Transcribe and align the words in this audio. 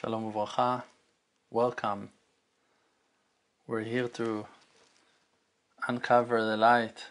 Shalom 0.00 0.32
Uvracha, 0.32 0.84
welcome. 1.50 2.08
We're 3.66 3.82
here 3.82 4.08
to 4.08 4.46
uncover 5.86 6.42
the 6.42 6.56
light, 6.56 7.04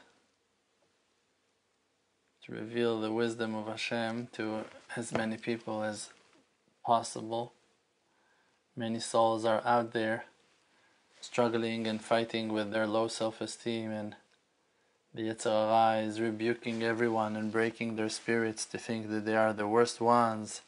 to 2.44 2.52
reveal 2.52 3.00
the 3.00 3.12
wisdom 3.12 3.54
of 3.54 3.68
Hashem 3.68 4.30
to 4.32 4.66
as 4.96 5.14
many 5.14 5.38
people 5.38 5.84
as 5.84 6.10
possible. 6.84 7.54
Many 8.76 9.00
souls 9.00 9.46
are 9.46 9.62
out 9.64 9.94
there 9.94 10.26
struggling 11.22 11.86
and 11.86 12.04
fighting 12.04 12.52
with 12.52 12.72
their 12.72 12.88
low 12.88 13.08
self 13.08 13.40
esteem, 13.40 13.92
and 13.92 14.16
the 15.14 15.30
Yetzer 15.30 15.52
Hara 15.52 16.02
is 16.02 16.20
rebuking 16.20 16.82
everyone 16.82 17.36
and 17.36 17.52
breaking 17.52 17.98
their 17.98 18.10
spirits 18.10 18.66
to 18.66 18.80
think 18.80 19.12
that 19.12 19.26
they 19.26 19.36
are 19.36 19.54
the 19.54 19.68
worst 19.68 20.02
ones 20.02 20.62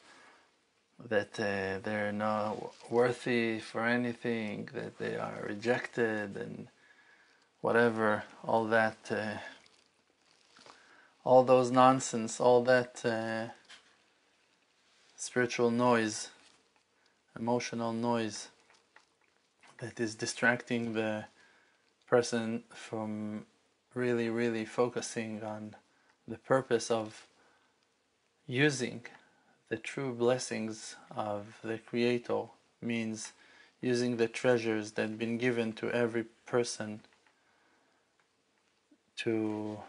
that 1.09 1.39
uh, 1.39 1.79
they're 1.83 2.11
not 2.11 2.73
worthy 2.89 3.59
for 3.59 3.85
anything, 3.85 4.69
that 4.73 4.97
they 4.97 5.15
are 5.15 5.43
rejected, 5.47 6.37
and 6.37 6.67
whatever, 7.61 8.23
all 8.43 8.65
that, 8.65 8.97
uh, 9.09 9.37
all 11.23 11.43
those 11.43 11.71
nonsense, 11.71 12.39
all 12.39 12.63
that 12.63 13.05
uh, 13.05 13.51
spiritual 15.15 15.71
noise, 15.71 16.29
emotional 17.39 17.93
noise 17.93 18.49
that 19.79 19.99
is 19.99 20.15
distracting 20.15 20.93
the 20.93 21.25
person 22.07 22.63
from 22.73 23.45
really, 23.93 24.29
really 24.29 24.65
focusing 24.65 25.43
on 25.43 25.75
the 26.27 26.37
purpose 26.37 26.91
of 26.91 27.27
using 28.47 29.01
the 29.71 29.77
true 29.77 30.11
blessings 30.11 30.97
of 31.15 31.57
the 31.63 31.77
Creator 31.77 32.41
means 32.81 33.31
using 33.79 34.17
the 34.17 34.27
treasures 34.27 34.91
that 34.91 35.03
have 35.03 35.17
been 35.17 35.37
given 35.37 35.71
to 35.71 35.89
every 35.91 36.25
person 36.45 36.99
to, 39.15 39.79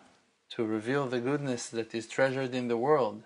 to 0.50 0.64
reveal 0.64 1.08
the 1.08 1.18
goodness 1.18 1.68
that 1.68 1.96
is 1.96 2.06
treasured 2.06 2.54
in 2.54 2.68
the 2.68 2.76
world. 2.76 3.24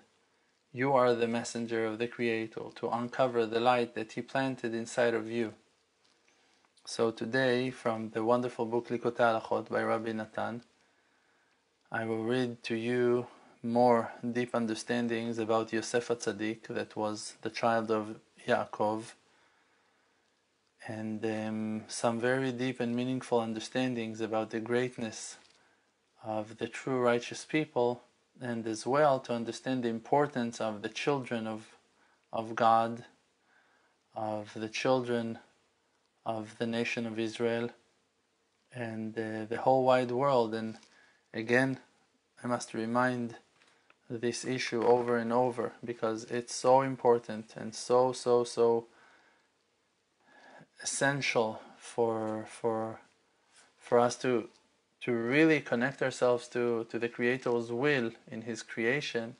You 0.73 0.93
are 0.93 1.13
the 1.13 1.27
messenger 1.27 1.85
of 1.85 1.99
the 1.99 2.07
Creator 2.07 2.63
to 2.77 2.89
uncover 2.89 3.45
the 3.45 3.59
light 3.59 3.93
that 3.93 4.13
He 4.13 4.23
planted 4.23 4.73
inside 4.73 5.13
of 5.13 5.29
you. 5.29 5.53
So 6.85 7.11
today, 7.11 7.69
from 7.69 8.09
the 8.09 8.23
wonderful 8.23 8.65
book 8.65 8.87
Likutei 8.87 9.41
Halachot 9.41 9.69
by 9.69 9.83
Rabbi 9.83 10.11
Natan, 10.11 10.63
I 11.91 12.05
will 12.05 12.23
read 12.23 12.63
to 12.63 12.75
you 12.75 13.27
more 13.63 14.11
deep 14.31 14.53
understandings 14.53 15.39
about 15.39 15.73
Yosef 15.73 16.07
Atzadik, 16.09 16.67
that 16.67 16.95
was 16.95 17.35
the 17.41 17.49
child 17.49 17.91
of 17.91 18.19
Yaakov, 18.47 19.13
and 20.87 21.25
um, 21.25 21.83
some 21.87 22.19
very 22.19 22.51
deep 22.51 22.79
and 22.79 22.95
meaningful 22.95 23.39
understandings 23.39 24.21
about 24.21 24.51
the 24.51 24.59
greatness 24.59 25.37
of 26.23 26.57
the 26.57 26.67
true 26.67 26.99
righteous 26.99 27.45
people, 27.45 28.03
and 28.39 28.65
as 28.67 28.85
well 28.85 29.19
to 29.19 29.33
understand 29.33 29.83
the 29.83 29.89
importance 29.89 30.61
of 30.61 30.81
the 30.81 30.89
children 30.89 31.47
of, 31.47 31.75
of 32.31 32.55
God, 32.55 33.05
of 34.15 34.53
the 34.55 34.69
children 34.69 35.39
of 36.25 36.57
the 36.57 36.67
nation 36.67 37.05
of 37.05 37.19
Israel, 37.19 37.69
and 38.73 39.17
uh, 39.17 39.45
the 39.45 39.61
whole 39.61 39.83
wide 39.83 40.11
world. 40.11 40.53
And 40.53 40.77
again, 41.33 41.79
I 42.43 42.47
must 42.47 42.73
remind 42.73 43.35
this 44.09 44.45
issue 44.45 44.83
over 44.83 45.17
and 45.17 45.33
over 45.33 45.73
because 45.83 46.23
it's 46.25 46.55
so 46.55 46.81
important 46.81 47.53
and 47.57 47.75
so 47.75 48.13
so 48.13 48.43
so 48.43 48.87
essential 50.81 51.61
for 51.77 52.45
for 52.47 52.99
for 53.77 53.99
us 53.99 54.15
to 54.15 54.49
to 55.01 55.11
really 55.11 55.59
connect 55.59 56.01
ourselves 56.01 56.47
to 56.47 56.85
to 56.89 56.97
the 56.97 57.09
creator's 57.09 57.71
will 57.71 58.11
in 58.31 58.43
his 58.43 58.63
creation 58.63 59.35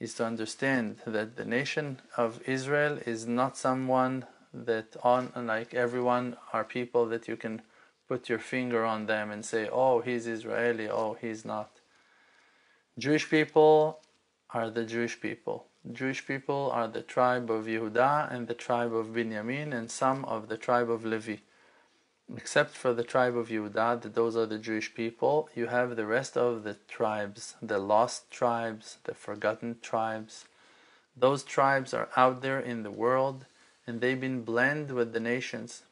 is 0.00 0.14
to 0.14 0.24
understand 0.24 0.98
that 1.06 1.36
the 1.36 1.44
nation 1.44 2.00
of 2.16 2.42
Israel 2.46 2.98
is 3.06 3.26
not 3.26 3.56
someone 3.56 4.26
that 4.52 4.96
on 5.02 5.32
like 5.34 5.72
everyone 5.72 6.36
are 6.52 6.64
people 6.64 7.06
that 7.06 7.26
you 7.26 7.36
can 7.36 7.62
put 8.06 8.28
your 8.28 8.38
finger 8.38 8.84
on 8.84 9.06
them 9.06 9.30
and 9.30 9.44
say 9.44 9.68
oh 9.72 10.00
he's 10.00 10.26
Israeli. 10.26 10.88
Oh 10.88 11.16
he's 11.18 11.44
not 11.44 11.80
Jewish 12.96 13.28
people 13.28 13.98
are 14.50 14.70
the 14.70 14.84
Jewish 14.84 15.20
people. 15.20 15.66
Jewish 15.90 16.24
people 16.24 16.70
are 16.72 16.86
the 16.86 17.02
tribe 17.02 17.50
of 17.50 17.64
Yehuda 17.64 18.32
and 18.32 18.46
the 18.46 18.54
tribe 18.54 18.94
of 18.94 19.08
Binyamin 19.08 19.74
and 19.74 19.90
some 19.90 20.24
of 20.26 20.48
the 20.48 20.56
tribe 20.56 20.88
of 20.88 21.04
Levi. 21.04 21.38
Except 22.36 22.70
for 22.70 22.94
the 22.94 23.02
tribe 23.02 23.36
of 23.36 23.48
Yehuda, 23.48 24.00
that 24.00 24.14
those 24.14 24.36
are 24.36 24.46
the 24.46 24.60
Jewish 24.60 24.94
people, 24.94 25.48
you 25.56 25.66
have 25.66 25.96
the 25.96 26.06
rest 26.06 26.36
of 26.36 26.62
the 26.62 26.76
tribes, 26.86 27.56
the 27.60 27.78
lost 27.78 28.30
tribes, 28.30 28.98
the 29.02 29.14
forgotten 29.14 29.80
tribes. 29.82 30.44
Those 31.16 31.42
tribes 31.42 31.92
are 31.94 32.10
out 32.16 32.42
there 32.42 32.60
in 32.60 32.84
the 32.84 32.92
world 32.92 33.46
and 33.88 34.00
they've 34.00 34.20
been 34.20 34.44
blended 34.44 34.92
with 34.92 35.12
the 35.12 35.18
nations. 35.18 35.82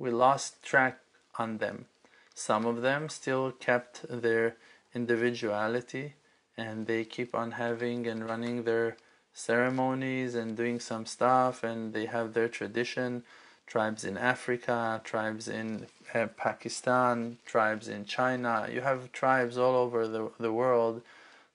We 0.00 0.10
lost 0.10 0.64
track 0.64 0.98
on 1.38 1.58
them. 1.58 1.86
Some 2.34 2.66
of 2.66 2.82
them 2.82 3.08
still 3.08 3.52
kept 3.52 4.04
their 4.08 4.56
individuality 4.92 6.14
and 6.60 6.86
they 6.86 7.04
keep 7.04 7.34
on 7.34 7.52
having 7.52 8.06
and 8.06 8.28
running 8.28 8.64
their 8.64 8.96
ceremonies 9.32 10.34
and 10.34 10.56
doing 10.56 10.78
some 10.78 11.06
stuff 11.06 11.64
and 11.64 11.94
they 11.94 12.06
have 12.06 12.34
their 12.34 12.48
tradition. 12.48 13.22
Tribes 13.66 14.04
in 14.04 14.16
africa 14.18 15.00
tribes 15.04 15.46
in 15.46 15.86
uh, 16.12 16.26
pakistan 16.36 17.38
tribes 17.46 17.86
in 17.88 18.04
china. 18.04 18.68
You 18.74 18.80
have 18.80 19.12
tribes 19.12 19.56
all 19.56 19.76
over 19.76 20.08
the, 20.08 20.30
the 20.38 20.52
world 20.52 21.02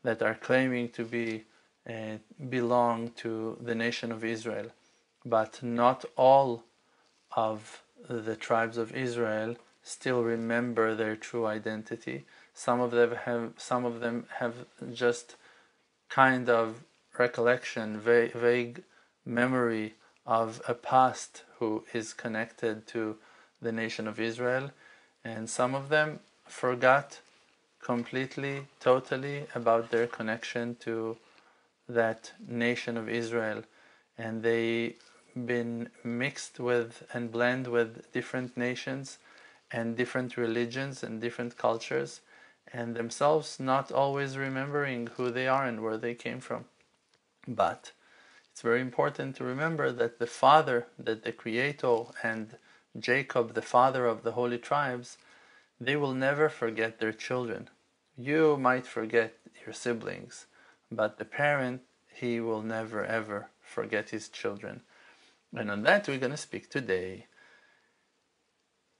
that 0.03 0.21
are 0.21 0.35
claiming 0.47 0.89
to 0.97 1.03
be 1.03 1.43
uh, 1.89 2.17
belong 2.49 3.11
to 3.23 3.57
the 3.61 3.75
nation 3.75 4.11
of 4.11 4.23
israel. 4.23 4.69
But 5.25 5.61
not 5.61 6.05
all 6.15 6.63
of 7.35 7.81
the 8.07 8.37
tribes 8.47 8.77
of 8.77 8.95
israel 8.95 9.57
still 9.83 10.23
remember 10.23 10.95
their 10.95 11.15
true 11.15 11.45
identity 11.45 12.25
some 12.55 12.79
of 12.79 12.91
them 12.91 13.11
have 13.25 13.51
some 13.57 13.83
of 13.85 13.99
them 13.99 14.25
have 14.39 14.55
just 14.93 15.35
kind 16.09 16.49
of 16.49 16.83
recollection, 17.19 17.99
vague, 17.99 18.33
vague 18.33 18.83
memory 19.25 19.95
of 20.25 20.61
a 20.67 20.73
past 20.73 21.43
who 21.59 21.83
is 21.93 22.13
connected 22.13 22.87
to 22.87 23.17
the 23.61 23.71
nation 23.71 24.07
of 24.07 24.19
Israel, 24.19 24.71
and 25.23 25.49
some 25.49 25.75
of 25.75 25.89
them 25.89 26.19
forgot 26.47 27.19
completely, 27.83 28.67
totally 28.79 29.45
about 29.53 29.91
their 29.91 30.07
connection 30.07 30.75
to 30.75 31.17
that 31.89 32.31
nation 32.47 32.97
of 32.97 33.09
Israel, 33.09 33.63
and 34.17 34.43
they 34.43 34.95
been 35.45 35.89
mixed 36.03 36.59
with 36.59 37.03
and 37.13 37.31
blend 37.31 37.67
with 37.67 38.11
different 38.13 38.55
nations 38.55 39.17
and 39.71 39.97
different 39.97 40.37
religions 40.37 41.03
and 41.03 41.19
different 41.19 41.57
cultures 41.57 42.21
and 42.73 42.95
themselves 42.95 43.59
not 43.59 43.91
always 43.91 44.37
remembering 44.37 45.07
who 45.15 45.31
they 45.31 45.47
are 45.47 45.65
and 45.65 45.81
where 45.81 45.97
they 45.97 46.13
came 46.13 46.39
from. 46.39 46.65
But 47.47 47.91
it's 48.51 48.61
very 48.61 48.81
important 48.81 49.35
to 49.35 49.43
remember 49.43 49.91
that 49.91 50.19
the 50.19 50.27
father, 50.27 50.87
that 50.97 51.23
the 51.23 51.31
Creator, 51.31 52.05
and 52.23 52.57
Jacob, 52.97 53.53
the 53.53 53.61
father 53.61 54.05
of 54.05 54.23
the 54.23 54.31
holy 54.31 54.57
tribes, 54.57 55.17
they 55.79 55.95
will 55.95 56.13
never 56.13 56.49
forget 56.49 56.99
their 56.99 57.11
children. 57.11 57.69
You 58.17 58.57
might 58.57 58.87
forget 58.87 59.33
your 59.65 59.73
siblings, 59.73 60.45
but 60.89 61.17
the 61.17 61.25
parent, 61.25 61.81
he 62.13 62.39
will 62.39 62.61
never 62.61 63.03
ever 63.03 63.49
forget 63.61 64.11
his 64.11 64.29
children. 64.29 64.81
And 65.53 65.69
on 65.69 65.83
that, 65.83 66.07
we're 66.07 66.17
going 66.17 66.31
to 66.31 66.37
speak 66.37 66.69
today 66.69 67.27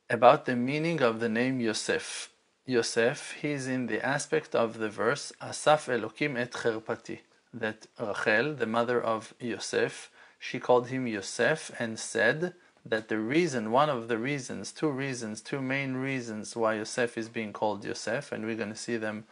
about 0.10 0.46
the 0.46 0.56
meaning 0.56 1.02
of 1.02 1.20
the 1.20 1.30
name 1.30 1.60
Yosef. 1.60 2.30
Yosef, 2.68 3.34
he 3.42 3.52
is 3.52 3.68
in 3.68 3.86
the 3.86 4.04
aspect 4.04 4.56
of 4.56 4.80
the 4.80 4.90
verse 4.90 5.32
Asaf 5.40 5.86
Elokim 5.86 6.36
et 6.36 6.52
Cherpati, 6.52 7.20
that 7.54 7.86
Rachel, 8.00 8.56
the 8.56 8.66
mother 8.66 9.00
of 9.00 9.36
Yosef, 9.40 10.10
she 10.40 10.60
called 10.60 10.88
him 10.88 11.06
Yosef 11.06 11.72
and 11.78 12.00
said 12.00 12.56
that 12.84 13.08
the 13.08 13.20
reason, 13.20 13.72
one 13.72 13.90
of 13.90 14.08
the 14.08 14.18
reasons, 14.18 14.72
two 14.72 14.90
reasons, 14.90 15.42
two 15.42 15.62
main 15.62 15.94
reasons 15.94 16.56
why 16.56 16.74
Yosef 16.74 17.18
is 17.20 17.30
being 17.30 17.54
called 17.54 17.86
Yosef, 17.86 18.32
and 18.32 18.44
we're 18.46 18.56
going 18.56 18.74
to 18.74 18.76
see 18.76 18.98
them 18.98 19.26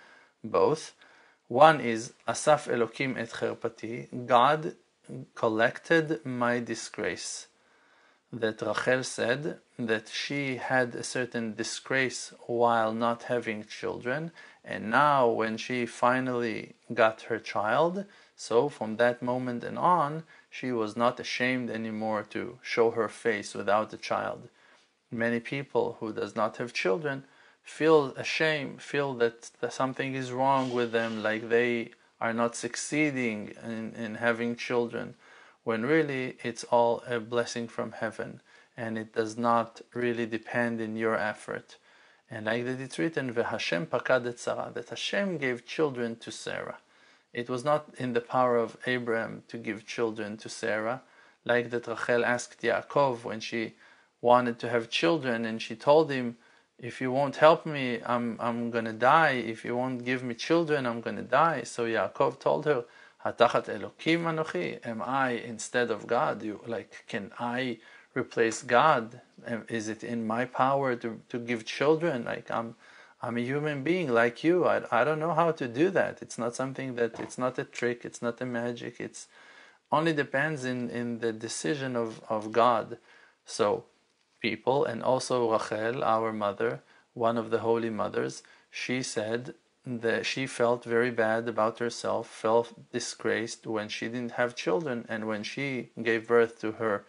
both. 0.44 0.94
One 1.48 1.82
is 1.82 2.14
Asaf 2.28 2.68
Elokim 2.68 3.18
et 3.18 3.32
Cherpati, 3.32 4.28
God 4.28 4.76
collected 5.34 6.24
my 6.24 6.60
disgrace 6.60 7.48
that 8.32 8.62
Rachel 8.62 9.04
said 9.04 9.60
that 9.80 10.08
she 10.08 10.58
had 10.58 10.94
a 10.94 11.04
certain 11.04 11.56
disgrace 11.56 12.34
while 12.46 12.94
not 12.94 13.24
having 13.24 13.66
children, 13.66 14.32
and 14.64 14.90
now 14.90 15.28
when 15.28 15.58
she 15.58 15.86
finally 15.86 16.76
got 16.94 17.24
her 17.24 17.40
child, 17.40 18.06
so 18.36 18.70
from 18.70 18.98
that 18.98 19.22
moment 19.22 19.64
and 19.64 19.78
on, 19.78 20.24
she 20.50 20.72
was 20.72 20.96
not 20.96 21.20
ashamed 21.20 21.70
anymore 21.70 22.24
to 22.30 22.60
show 22.62 22.92
her 22.92 23.10
face 23.10 23.56
without 23.56 23.92
a 23.94 23.98
child. 23.98 24.48
Many 25.12 25.40
people 25.40 25.98
who 26.00 26.14
does 26.14 26.36
not 26.36 26.58
have 26.58 26.74
children 26.74 27.26
feel 27.64 28.14
ashamed, 28.16 28.82
feel 28.82 29.14
that, 29.16 29.50
something 29.70 30.14
is 30.14 30.32
wrong 30.32 30.72
with 30.72 30.92
them, 30.92 31.24
like 31.24 31.50
they 31.50 31.92
are 32.22 32.34
not 32.34 32.56
succeeding 32.56 33.54
in, 33.64 33.94
in 33.96 34.16
having 34.16 34.56
children, 34.56 35.16
when 35.64 35.86
really 35.86 36.38
it's 36.44 36.64
all 36.66 37.04
a 37.08 37.20
blessing 37.20 37.68
from 37.68 37.94
heaven 37.94 38.42
and 38.76 38.98
it 38.98 39.14
does 39.14 39.38
not 39.38 39.82
really 39.94 40.26
depend 40.26 40.82
in 40.82 40.96
your 40.96 41.18
effort. 41.18 41.78
And 42.30 42.46
like 42.46 42.66
that 42.66 42.80
it's 42.80 42.98
written, 42.98 43.34
Hashem 43.34 43.88
pakad 43.88 44.38
Sarah, 44.38 44.72
that 44.74 44.90
Hashem 44.90 45.38
gave 45.38 45.66
children 45.66 46.16
to 46.18 46.32
Sarah. 46.32 46.78
It 47.34 47.50
was 47.50 47.64
not 47.64 47.90
in 47.98 48.14
the 48.14 48.22
power 48.22 48.58
of 48.58 48.78
Abraham 48.86 49.44
to 49.48 49.58
give 49.58 49.86
children 49.86 50.38
to 50.38 50.50
Sarah, 50.50 51.02
like 51.46 51.70
that 51.72 51.88
Rachel 51.88 52.26
asked 52.26 52.62
Yaakov 52.62 53.24
when 53.24 53.40
she 53.40 53.74
wanted 54.22 54.58
to 54.60 54.70
have 54.70 54.90
children, 54.90 55.46
and 55.46 55.62
she 55.62 55.76
told 55.76 56.10
him, 56.10 56.38
if 56.80 57.02
you 57.02 57.12
won't 57.12 57.38
help 57.38 57.66
me, 57.66 58.00
I'm, 58.06 58.38
I'm 58.40 58.72
going 58.72 58.86
to 58.86 58.94
die. 58.94 59.34
If 59.54 59.64
you 59.64 59.76
won't 59.76 60.04
give 60.04 60.24
me 60.24 60.34
children, 60.34 60.86
I'm 60.86 61.02
going 61.02 61.16
to 61.18 61.22
die. 61.24 61.64
So 61.64 61.86
Yaakov 61.86 62.40
told 62.40 62.66
her, 62.66 62.86
Hatachat 63.26 63.66
Elokim 63.66 64.24
Anochi, 64.24 64.86
am 64.86 65.02
I 65.02 65.32
instead 65.32 65.92
of 65.92 66.08
God? 66.08 66.44
You 66.44 66.60
like, 66.68 67.06
can 67.08 67.32
I 67.40 67.80
replace 68.16 68.62
God? 68.62 69.22
Is 69.68 69.88
it 69.90 70.04
in 70.04 70.26
my 70.26 70.46
power 70.46 70.96
to, 70.96 71.20
to 71.30 71.40
give 71.40 71.66
children? 71.66 72.26
Like 72.26 72.50
I'm, 72.50 72.76
I'm 73.22 73.38
a 73.38 73.42
human 73.42 73.84
being 73.84 74.10
like 74.14 74.44
you. 74.44 74.66
I, 74.66 74.84
I 74.92 75.04
don't 75.04 75.20
know 75.20 75.34
how 75.34 75.52
to 75.52 75.68
do 75.68 75.90
that. 75.92 76.20
It's 76.22 76.38
not 76.38 76.56
something 76.56 76.96
that 76.96 77.20
it's 77.20 77.38
not 77.38 77.58
a 77.60 77.64
trick. 77.64 78.06
It's 78.06 78.22
not 78.22 78.42
a 78.42 78.46
magic. 78.46 79.00
It's 79.00 79.28
only 79.92 80.14
depends 80.14 80.66
in, 80.66 80.90
in 80.90 81.20
the 81.20 81.32
decision 81.32 81.96
of, 81.96 82.22
of 82.30 82.52
God. 82.52 82.98
So 83.46 83.86
people 84.42 84.86
and 84.86 85.04
also 85.04 85.52
Rachel, 85.52 86.04
our 86.04 86.34
mother, 86.34 86.82
one 87.14 87.38
of 87.38 87.50
the 87.50 87.60
holy 87.60 87.90
mothers, 87.90 88.44
she 88.72 89.04
said 89.04 89.54
that 89.86 90.26
she 90.26 90.48
felt 90.48 90.84
very 90.84 91.12
bad 91.12 91.48
about 91.48 91.80
herself, 91.80 92.28
felt 92.28 92.92
disgraced 92.92 93.68
when 93.68 93.90
she 93.90 94.08
didn't 94.08 94.32
have 94.32 94.56
children, 94.56 95.06
and 95.10 95.28
when 95.28 95.44
she 95.44 95.90
gave 96.02 96.28
birth 96.28 96.60
to 96.62 96.74
her 96.74 97.04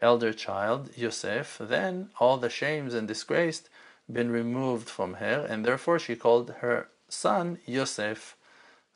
elder 0.00 0.32
child, 0.32 0.90
Yosef, 0.96 1.58
then 1.60 2.10
all 2.18 2.36
the 2.36 2.50
shames 2.50 2.94
and 2.94 3.06
disgrace 3.08 3.62
been 4.10 4.30
removed 4.30 4.88
from 4.88 5.14
her, 5.14 5.46
and 5.48 5.64
therefore 5.64 5.98
she 5.98 6.16
called 6.16 6.54
her 6.60 6.88
son 7.08 7.58
Yosef, 7.64 8.36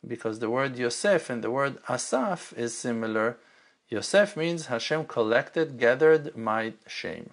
because 0.07 0.39
the 0.39 0.51
word 0.51 0.77
Yosef 0.77 1.31
and 1.31 1.43
the 1.43 1.51
word 1.51 1.79
Asaf 1.89 2.53
is 2.57 2.77
similar. 2.77 3.39
Yosef 3.89 4.37
means 4.37 4.67
Hashem 4.67 5.07
collected, 5.07 5.79
gathered 5.79 6.37
my 6.37 6.75
shame. 6.87 7.31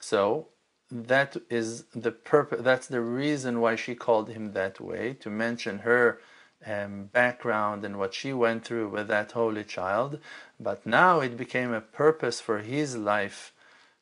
So 0.00 0.48
that 0.90 1.36
is 1.50 1.84
the 1.94 2.12
purpose. 2.12 2.60
That's 2.62 2.86
the 2.86 3.00
reason 3.00 3.60
why 3.60 3.76
she 3.76 3.94
called 3.94 4.30
him 4.30 4.52
that 4.52 4.80
way 4.80 5.14
to 5.20 5.28
mention 5.28 5.80
her 5.80 6.20
um, 6.66 7.04
background 7.12 7.84
and 7.84 7.98
what 7.98 8.14
she 8.14 8.32
went 8.32 8.64
through 8.64 8.88
with 8.88 9.08
that 9.08 9.32
holy 9.32 9.64
child. 9.64 10.18
But 10.60 10.84
now 10.84 11.20
it 11.20 11.36
became 11.36 11.72
a 11.72 11.80
purpose 11.80 12.40
for 12.40 12.58
his 12.58 12.96
life, 12.96 13.52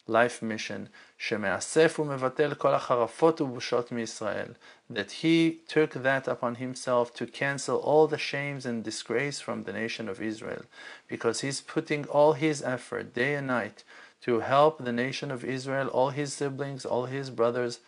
life 0.06 0.40
mission. 0.40 0.88
That 4.88 5.10
he 5.10 5.60
took 5.68 5.92
that 5.92 6.28
upon 6.28 6.54
himself 6.54 7.14
to 7.14 7.26
cancel 7.26 7.76
all 7.78 8.06
the 8.06 8.18
shames 8.18 8.64
and 8.66 8.84
disgrace 8.84 9.40
from 9.40 9.64
the 9.64 9.72
nation 9.72 10.08
of 10.08 10.22
Israel, 10.22 10.62
because 11.08 11.40
he's 11.40 11.60
putting 11.60 12.06
all 12.06 12.32
his 12.32 12.62
effort 12.62 13.14
day 13.14 13.34
and 13.34 13.46
night 13.48 13.84
to 14.22 14.40
help 14.40 14.78
the 14.78 14.92
nation 14.92 15.30
of 15.30 15.44
Israel, 15.44 15.88
all 15.88 16.10
his 16.10 16.32
siblings, 16.32 16.84
all 16.86 17.06
his 17.06 17.30
brothers 17.30 17.80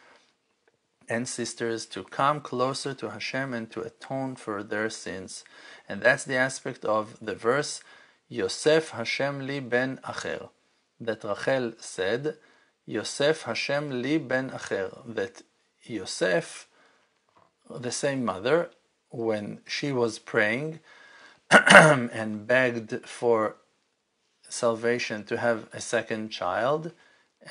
and 1.09 1.27
sisters 1.27 1.87
to 1.87 2.05
come 2.05 2.41
closer 2.41 2.93
to 2.93 3.11
Hashem 3.11 3.55
and 3.55 3.71
to 3.71 3.81
atone 3.81 4.37
for 4.37 4.63
their 4.63 4.91
sins. 4.91 5.43
And 5.89 6.03
that's 6.03 6.25
the 6.25 6.37
aspect 6.37 6.85
of 6.85 7.17
the 7.21 7.35
verse 7.35 7.83
Yosef 8.29 8.91
Hashem 8.91 9.47
li 9.47 9.61
ben 9.61 9.99
acher. 10.05 10.51
That 11.01 11.25
Rachel 11.25 11.73
said, 11.79 12.37
Yosef 12.85 13.43
Hashem 13.43 14.03
li 14.03 14.19
ben 14.19 14.51
acher. 14.51 15.15
That 15.15 15.43
Yosef, 15.85 16.69
the 17.71 17.93
same 17.93 18.25
mother, 18.25 18.71
when 19.11 19.61
she 19.67 19.93
was 19.93 20.19
praying 20.19 20.81
and 21.51 22.47
begged 22.47 23.07
for 23.07 23.57
salvation 24.49 25.25
to 25.25 25.39
have 25.39 25.69
a 25.73 25.81
second 25.81 26.29
child, 26.31 26.93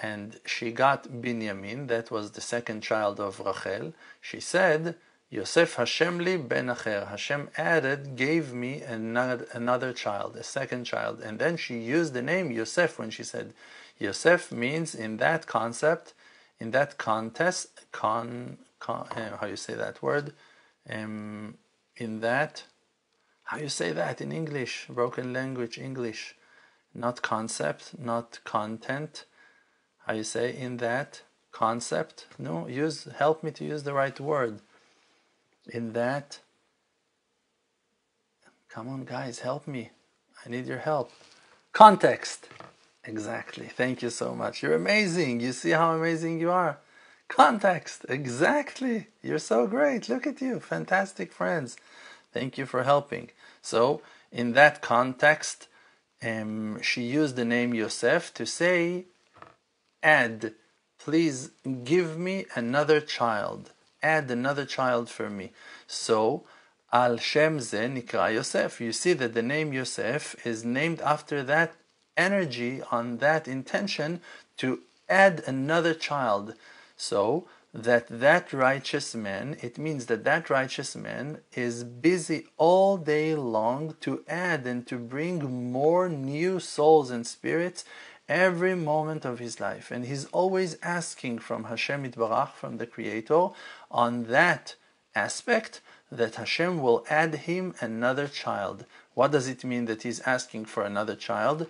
and 0.01 0.39
she 0.45 0.71
got 0.71 1.07
Binyamin, 1.07 1.88
that 1.88 2.12
was 2.12 2.31
the 2.31 2.41
second 2.41 2.81
child 2.81 3.19
of 3.19 3.39
Rachel. 3.39 3.94
She 4.21 4.39
said, 4.39 4.95
Yosef 5.29 5.75
Hashem 5.75 6.19
li 6.19 6.38
ben 6.38 6.68
acher. 6.68 7.07
Hashem 7.09 7.50
added, 7.57 8.15
gave 8.15 8.53
me 8.53 8.81
another, 8.81 9.94
child, 9.94 10.35
a 10.38 10.44
second 10.44 10.85
child. 10.85 11.21
And 11.21 11.38
then 11.39 11.57
she 11.57 11.77
used 11.77 12.13
the 12.13 12.21
name 12.21 12.51
Yosef 12.51 12.97
when 12.97 13.09
she 13.09 13.24
said, 13.24 13.53
Yosef 14.00 14.51
means 14.51 14.95
in 14.95 15.18
that 15.18 15.47
concept, 15.47 16.13
in 16.59 16.71
that 16.71 16.97
contest, 16.97 17.91
con, 17.91 18.57
con 18.79 19.07
uh, 19.12 19.38
how 19.38 19.47
you 19.47 19.57
say 19.57 19.74
that 19.74 20.01
word, 20.01 20.33
um, 20.89 21.57
in 21.97 22.21
that, 22.21 22.63
how 23.44 23.57
you 23.57 23.69
say 23.69 23.91
that 23.91 24.21
in 24.21 24.31
English, 24.31 24.88
broken 24.89 25.33
language 25.33 25.77
English 25.77 26.35
not 26.97 27.21
concept, 27.21 27.97
not 28.00 28.39
content. 28.44 29.25
How 30.06 30.13
you 30.13 30.23
say 30.23 30.56
in 30.56 30.77
that 30.77 31.21
concept? 31.51 32.25
No, 32.39 32.68
use 32.68 33.07
help 33.18 33.44
me 33.44 33.51
to 33.51 33.65
use 33.65 33.83
the 33.83 33.94
right 33.94 34.19
word. 34.19 34.62
In 35.69 35.94
that 35.94 36.40
Come 38.78 38.90
on 38.90 39.06
guys, 39.06 39.40
help 39.40 39.66
me. 39.68 39.90
I 40.46 40.50
need 40.50 40.68
your 40.68 40.78
help. 40.78 41.10
Context. 41.74 42.48
Exactly. 43.06 43.66
Thank 43.66 44.04
you 44.04 44.12
so 44.12 44.36
much. 44.36 44.62
You're 44.62 44.75
amazing. 44.75 45.40
You 45.40 45.52
see 45.52 45.72
how 45.72 45.96
amazing 45.96 46.40
you 46.40 46.52
are. 46.52 46.78
Context. 47.28 48.06
Exactly. 48.08 49.08
You're 49.24 49.40
so 49.40 49.66
great. 49.66 50.10
Look 50.10 50.28
at 50.28 50.42
you. 50.42 50.59
Fantastic 50.59 51.31
friends. 51.31 51.76
Thank 52.31 52.59
you 52.59 52.68
for 52.68 52.83
helping. 52.83 53.31
So, 53.64 54.04
in 54.31 54.54
that 54.54 54.83
context, 54.83 55.68
um, 56.21 56.80
she 56.81 57.02
used 57.02 57.36
the 57.36 57.45
name 57.45 57.74
Yosef 57.74 58.31
to 58.36 58.45
say, 58.45 59.06
add, 60.04 60.54
please 61.00 61.50
give 61.83 62.16
me 62.16 62.45
another 62.54 63.02
child. 63.02 63.71
Add 64.01 64.30
another 64.30 64.66
child 64.66 65.09
for 65.09 65.30
me. 65.30 65.51
So, 65.87 66.44
Al 66.94 67.18
Shem 67.18 67.59
Ze 67.59 67.80
Nikra 67.87 68.33
Yosef. 68.33 68.80
You 68.80 68.94
see 68.94 69.13
that 69.13 69.33
the 69.33 69.42
name 69.42 69.73
Yosef 69.73 70.35
is 70.45 70.63
named 70.63 71.01
after 71.01 71.44
that 71.44 71.73
energy, 72.16 72.81
on 72.92 73.18
that 73.18 73.47
intention 73.47 74.21
to 74.57 74.81
add 75.09 75.44
another 75.45 75.94
child. 75.94 76.54
So, 76.95 77.47
that 77.73 78.07
that 78.07 78.54
righteous 78.54 79.13
man, 79.13 79.57
it 79.61 79.77
means 79.77 80.07
that 80.07 80.23
that 80.23 80.49
righteous 80.49 80.95
man 80.95 81.42
is 81.54 81.83
busy 81.83 82.47
all 82.57 82.97
day 82.97 83.35
long 83.35 83.95
to 84.01 84.23
add 84.27 84.66
and 84.66 84.87
to 84.87 84.97
bring 84.97 85.71
more 85.71 86.09
new 86.09 86.59
souls 86.59 87.11
and 87.11 87.27
spirits 87.27 87.83
every 88.27 88.75
moment 88.75 89.25
of 89.25 89.39
his 89.39 89.59
life. 89.59 89.92
And 89.92 90.06
he's 90.06 90.25
always 90.27 90.77
asking 90.81 91.39
from 91.39 91.66
Hashem 91.66 92.04
Itbarach, 92.04 92.54
from 92.54 92.77
the 92.77 92.87
Creator, 92.87 93.49
on 93.91 94.25
that 94.25 94.75
aspect 95.15 95.81
that 96.11 96.35
Hashem 96.35 96.81
will 96.81 97.06
add 97.09 97.33
him 97.35 97.73
another 97.81 98.27
child. 98.27 98.85
What 99.13 99.31
does 99.31 99.47
it 99.47 99.63
mean 99.63 99.85
that 99.85 100.03
he's 100.03 100.21
asking 100.21 100.65
for 100.65 100.83
another 100.83 101.15
child? 101.15 101.67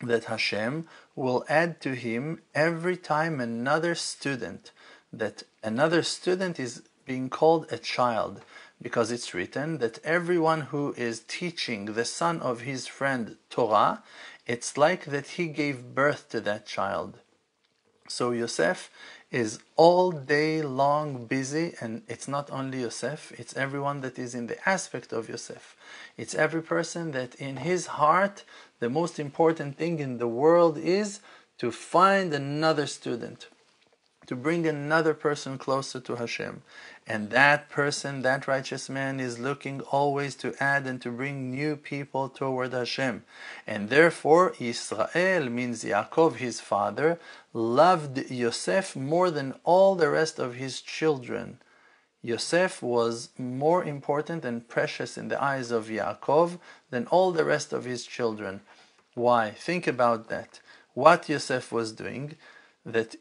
That 0.00 0.24
Hashem 0.24 0.86
will 1.16 1.44
add 1.48 1.80
to 1.80 1.94
him 1.94 2.42
every 2.54 2.96
time 2.96 3.40
another 3.40 3.94
student 3.94 4.70
that 5.12 5.42
another 5.62 6.02
student 6.02 6.60
is 6.60 6.82
being 7.06 7.30
called 7.30 7.66
a 7.72 7.78
child 7.78 8.42
because 8.80 9.10
it's 9.10 9.34
written 9.34 9.78
that 9.78 9.98
everyone 10.04 10.62
who 10.62 10.94
is 10.96 11.24
teaching 11.26 11.86
the 11.86 12.04
son 12.04 12.40
of 12.40 12.60
his 12.60 12.86
friend 12.86 13.36
Torah, 13.50 14.02
it's 14.46 14.76
like 14.76 15.06
that 15.06 15.28
he 15.28 15.46
gave 15.46 15.94
birth 15.94 16.28
to 16.28 16.40
that 16.42 16.66
child. 16.66 17.18
So 18.08 18.30
Yosef 18.30 18.90
is 19.30 19.58
all 19.76 20.10
day 20.10 20.62
long 20.62 21.26
busy, 21.26 21.74
and 21.80 22.02
it's 22.08 22.28
not 22.28 22.50
only 22.50 22.80
Yosef, 22.80 23.32
it's 23.38 23.56
everyone 23.56 24.00
that 24.00 24.18
is 24.18 24.34
in 24.34 24.46
the 24.46 24.68
aspect 24.68 25.12
of 25.12 25.28
Yosef. 25.28 25.76
It's 26.16 26.34
every 26.34 26.62
person 26.62 27.12
that 27.12 27.34
in 27.34 27.58
his 27.58 27.86
heart, 27.86 28.44
the 28.80 28.88
most 28.88 29.18
important 29.18 29.76
thing 29.76 29.98
in 29.98 30.18
the 30.18 30.28
world 30.28 30.78
is 30.78 31.20
to 31.58 31.70
find 31.70 32.32
another 32.32 32.86
student 32.86 33.48
to 34.28 34.36
bring 34.36 34.66
another 34.66 35.14
person 35.14 35.56
closer 35.56 35.98
to 36.00 36.16
Hashem. 36.16 36.62
And 37.06 37.30
that 37.30 37.70
person, 37.70 38.20
that 38.22 38.46
righteous 38.46 38.90
man, 38.90 39.20
is 39.20 39.38
looking 39.38 39.80
always 39.80 40.34
to 40.36 40.54
add 40.62 40.86
and 40.86 41.00
to 41.00 41.10
bring 41.10 41.50
new 41.50 41.76
people 41.76 42.28
toward 42.28 42.74
Hashem. 42.74 43.24
And 43.66 43.88
therefore, 43.88 44.54
Israel 44.60 45.48
means 45.48 45.82
Yaakov, 45.82 46.36
his 46.36 46.60
father, 46.60 47.18
loved 47.54 48.30
Yosef 48.30 48.94
more 48.94 49.30
than 49.30 49.54
all 49.64 49.94
the 49.94 50.10
rest 50.10 50.38
of 50.38 50.56
his 50.56 50.82
children. 50.82 51.58
Yosef 52.20 52.82
was 52.82 53.30
more 53.38 53.82
important 53.82 54.44
and 54.44 54.68
precious 54.68 55.16
in 55.16 55.28
the 55.28 55.42
eyes 55.42 55.70
of 55.70 55.86
Yaakov 55.86 56.58
than 56.90 57.06
all 57.06 57.32
the 57.32 57.44
rest 57.44 57.72
of 57.72 57.86
his 57.86 58.04
children. 58.04 58.60
Why? 59.14 59.52
Think 59.52 59.86
about 59.86 60.28
that. 60.28 60.60
What 60.92 61.30
Yosef 61.30 61.72
was 61.72 61.92
doing, 61.92 62.36
that 62.84 63.16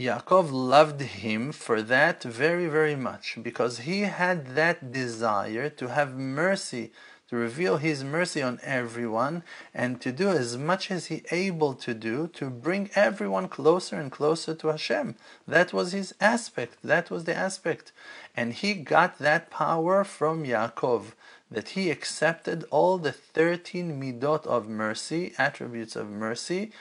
Yaakov 0.00 0.50
loved 0.50 1.02
him 1.02 1.52
for 1.52 1.82
that 1.82 2.22
very, 2.22 2.68
very 2.68 2.96
much 2.96 3.36
because 3.42 3.80
he 3.80 4.00
had 4.00 4.54
that 4.54 4.90
desire 4.92 5.68
to 5.68 5.88
have 5.88 6.16
mercy, 6.16 6.90
to 7.28 7.36
reveal 7.36 7.76
his 7.76 8.02
mercy 8.02 8.40
on 8.40 8.58
everyone, 8.62 9.42
and 9.74 10.00
to 10.00 10.10
do 10.10 10.30
as 10.30 10.56
much 10.56 10.90
as 10.90 11.08
he 11.08 11.22
able 11.30 11.74
to 11.74 11.92
do 11.92 12.28
to 12.28 12.48
bring 12.48 12.88
everyone 12.94 13.46
closer 13.46 13.96
and 13.96 14.10
closer 14.10 14.54
to 14.54 14.68
Hashem. 14.68 15.16
That 15.46 15.74
was 15.74 15.92
his 15.92 16.14
aspect. 16.18 16.78
That 16.82 17.10
was 17.10 17.24
the 17.24 17.36
aspect. 17.36 17.92
And 18.34 18.54
he 18.54 18.72
got 18.72 19.18
that 19.18 19.50
power 19.50 20.02
from 20.04 20.44
Yaakov, 20.44 21.12
that 21.50 21.70
he 21.70 21.90
accepted 21.90 22.64
all 22.70 22.96
the 22.96 23.12
13 23.12 24.00
midot 24.00 24.46
of 24.46 24.66
mercy, 24.66 25.34
attributes 25.36 25.94
of 25.94 26.08
mercy, 26.08 26.72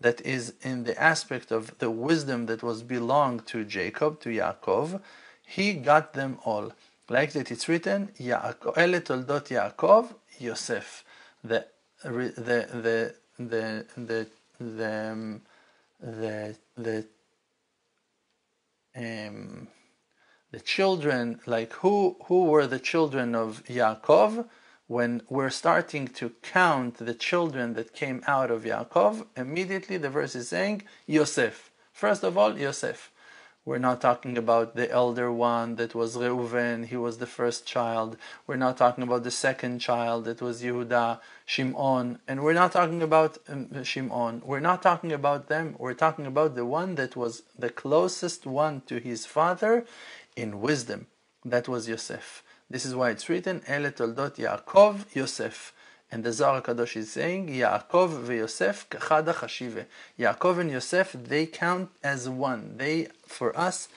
that 0.00 0.20
is 0.20 0.54
in 0.62 0.84
the 0.84 1.00
aspect 1.00 1.50
of 1.50 1.76
the 1.78 1.90
wisdom 1.90 2.46
that 2.46 2.62
was 2.62 2.82
belonged 2.82 3.46
to 3.48 3.64
Jacob, 3.64 4.20
to 4.20 4.28
Yaakov, 4.28 5.00
he 5.46 5.72
got 5.74 6.12
them 6.12 6.38
all. 6.44 6.72
Like 7.08 7.32
that 7.32 7.50
it's 7.50 7.68
written, 7.68 8.10
Yaakov, 8.18 8.76
Ele 8.76 9.00
toldot 9.00 9.48
Yaakov, 9.48 10.14
Yosef. 10.38 11.04
The, 11.42 11.66
the, 12.02 12.34
the, 12.36 13.14
the, 13.38 13.86
the, 13.96 14.26
the, 14.60 15.10
um, 15.10 15.40
the, 16.00 16.56
the, 16.76 17.06
um, 18.96 19.68
the 20.52 20.60
children, 20.60 21.40
like 21.46 21.72
who, 21.74 22.16
who 22.24 22.44
were 22.44 22.66
the 22.66 22.78
children 22.78 23.34
of 23.34 23.64
Yaakov? 23.64 24.46
When 24.88 25.20
we're 25.28 25.50
starting 25.50 26.08
to 26.08 26.32
count 26.42 26.96
the 26.96 27.14
children 27.14 27.74
that 27.74 27.92
came 27.92 28.22
out 28.26 28.50
of 28.50 28.64
Yaakov, 28.64 29.26
immediately 29.36 29.98
the 29.98 30.10
verse 30.10 30.34
is 30.34 30.48
saying 30.48 30.82
Yosef. 31.06 31.70
First 31.92 32.24
of 32.24 32.36
all, 32.36 32.58
Yosef. 32.58 33.12
We're 33.66 33.76
not 33.76 34.00
talking 34.00 34.38
about 34.38 34.76
the 34.76 34.90
elder 34.90 35.30
one 35.30 35.76
that 35.76 35.94
was 35.94 36.16
Reuven, 36.16 36.86
he 36.86 36.96
was 36.96 37.18
the 37.18 37.26
first 37.26 37.66
child. 37.66 38.16
We're 38.46 38.56
not 38.56 38.78
talking 38.78 39.04
about 39.04 39.24
the 39.24 39.30
second 39.30 39.80
child 39.80 40.24
that 40.24 40.40
was 40.40 40.62
Yehuda, 40.62 41.20
Shimon, 41.44 42.18
and 42.26 42.42
we're 42.42 42.54
not 42.54 42.72
talking 42.72 43.02
about 43.02 43.36
um, 43.46 43.84
Shimon. 43.84 44.40
We're 44.42 44.60
not 44.60 44.82
talking 44.82 45.12
about 45.12 45.48
them. 45.48 45.76
We're 45.78 45.92
talking 45.92 46.24
about 46.24 46.54
the 46.54 46.64
one 46.64 46.94
that 46.94 47.14
was 47.14 47.42
the 47.58 47.68
closest 47.68 48.46
one 48.46 48.80
to 48.86 49.00
his 49.00 49.26
father 49.26 49.84
in 50.34 50.62
wisdom. 50.62 51.08
That 51.44 51.68
was 51.68 51.90
Yosef. 51.90 52.42
This 52.70 52.84
is 52.84 52.94
why 52.94 53.10
it's 53.10 53.28
written, 53.28 53.62
Ele 53.66 53.90
toldot 53.90 54.36
Yaakov 54.36 55.14
Yosef. 55.14 55.72
And 56.10 56.24
the 56.24 56.32
Zohar 56.32 56.62
Kadosh 56.62 56.96
is 56.96 57.12
saying, 57.12 57.48
Yaakov 57.48 58.24
veYosef 58.24 58.88
kachada 58.88 59.34
chashive. 59.34 59.84
Yaakov 60.18 60.58
and 60.58 60.70
Yosef, 60.70 61.12
they 61.12 61.46
count 61.46 61.90
as 62.02 62.28
one. 62.28 62.74
They, 62.76 63.08
for 63.26 63.58
us, 63.58 63.88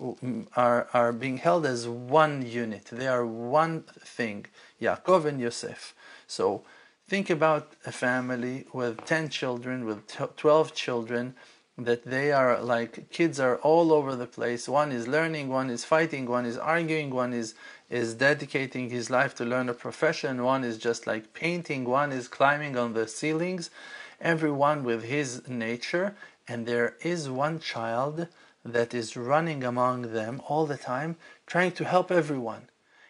mm, 0.00 0.46
are, 0.56 0.88
are 0.92 1.12
being 1.12 1.38
held 1.38 1.66
as 1.66 1.88
one 1.88 2.46
unit. 2.46 2.86
They 2.92 3.08
are 3.08 3.26
one 3.26 3.82
thing. 4.00 4.46
Yaakov 4.80 5.24
and 5.24 5.40
Yosef. 5.40 5.94
So 6.26 6.62
think 7.08 7.30
about 7.30 7.72
a 7.84 7.92
family 7.92 8.66
with 8.72 9.04
10 9.04 9.28
children, 9.28 9.84
with 9.84 10.06
12 10.36 10.74
children, 10.74 11.34
that 11.78 12.04
they 12.04 12.32
are 12.32 12.60
like 12.60 13.10
kids 13.10 13.38
are 13.38 13.56
all 13.56 13.92
over 13.92 14.16
the 14.16 14.26
place. 14.26 14.68
One 14.68 14.92
is 14.92 15.06
learning, 15.06 15.48
one 15.48 15.68
is 15.68 15.84
fighting, 15.84 16.26
one 16.26 16.46
is 16.46 16.56
arguing, 16.56 17.10
one 17.10 17.34
is 17.34 17.54
is 17.88 18.14
dedicating 18.14 18.90
his 18.90 19.10
life 19.10 19.34
to 19.34 19.44
learn 19.44 19.68
a 19.68 19.74
profession, 19.74 20.42
one 20.42 20.64
is 20.64 20.78
just 20.78 21.06
like 21.06 21.32
painting, 21.32 21.84
one 21.84 22.12
is 22.12 22.28
climbing 22.28 22.76
on 22.76 22.94
the 22.94 23.06
ceilings, 23.06 23.70
everyone 24.20 24.82
with 24.82 25.04
his 25.04 25.46
nature, 25.48 26.16
and 26.48 26.66
there 26.66 26.96
is 27.02 27.28
one 27.28 27.60
child 27.60 28.26
that 28.64 28.92
is 28.92 29.16
running 29.16 29.62
among 29.62 30.12
them 30.12 30.42
all 30.48 30.66
the 30.66 30.76
time, 30.76 31.16
trying 31.46 31.72
to 31.72 31.84
help 31.84 32.10
everyone. 32.10 32.68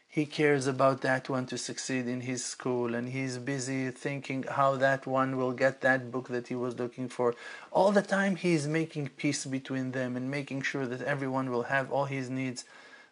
He 0.09 0.25
cares 0.25 0.66
about 0.66 1.02
that 1.02 1.28
one 1.28 1.45
to 1.47 1.59
succeed 1.59 2.09
in 2.09 2.23
his 2.23 2.42
school, 2.42 2.95
and 2.95 3.11
he's 3.11 3.37
busy 3.37 3.90
thinking 3.90 4.45
how 4.45 4.76
that 4.76 5.06
one 5.06 5.37
will 5.37 5.52
get 5.52 5.83
that 5.83 6.11
book 6.11 6.28
that 6.28 6.49
he 6.49 6.54
was 6.54 6.78
looking 6.78 7.09
for. 7.09 7.35
All 7.71 7.92
the 7.92 8.00
time, 8.00 8.37
he's 8.37 8.66
making 8.66 9.11
peace 9.18 9.45
between 9.45 9.92
them 9.92 10.16
and 10.16 10.30
making 10.30 10.62
sure 10.62 10.87
that 10.87 11.02
everyone 11.02 11.50
will 11.50 11.64
have 11.64 11.92
all 11.92 12.06
his 12.06 12.30
needs 12.30 12.64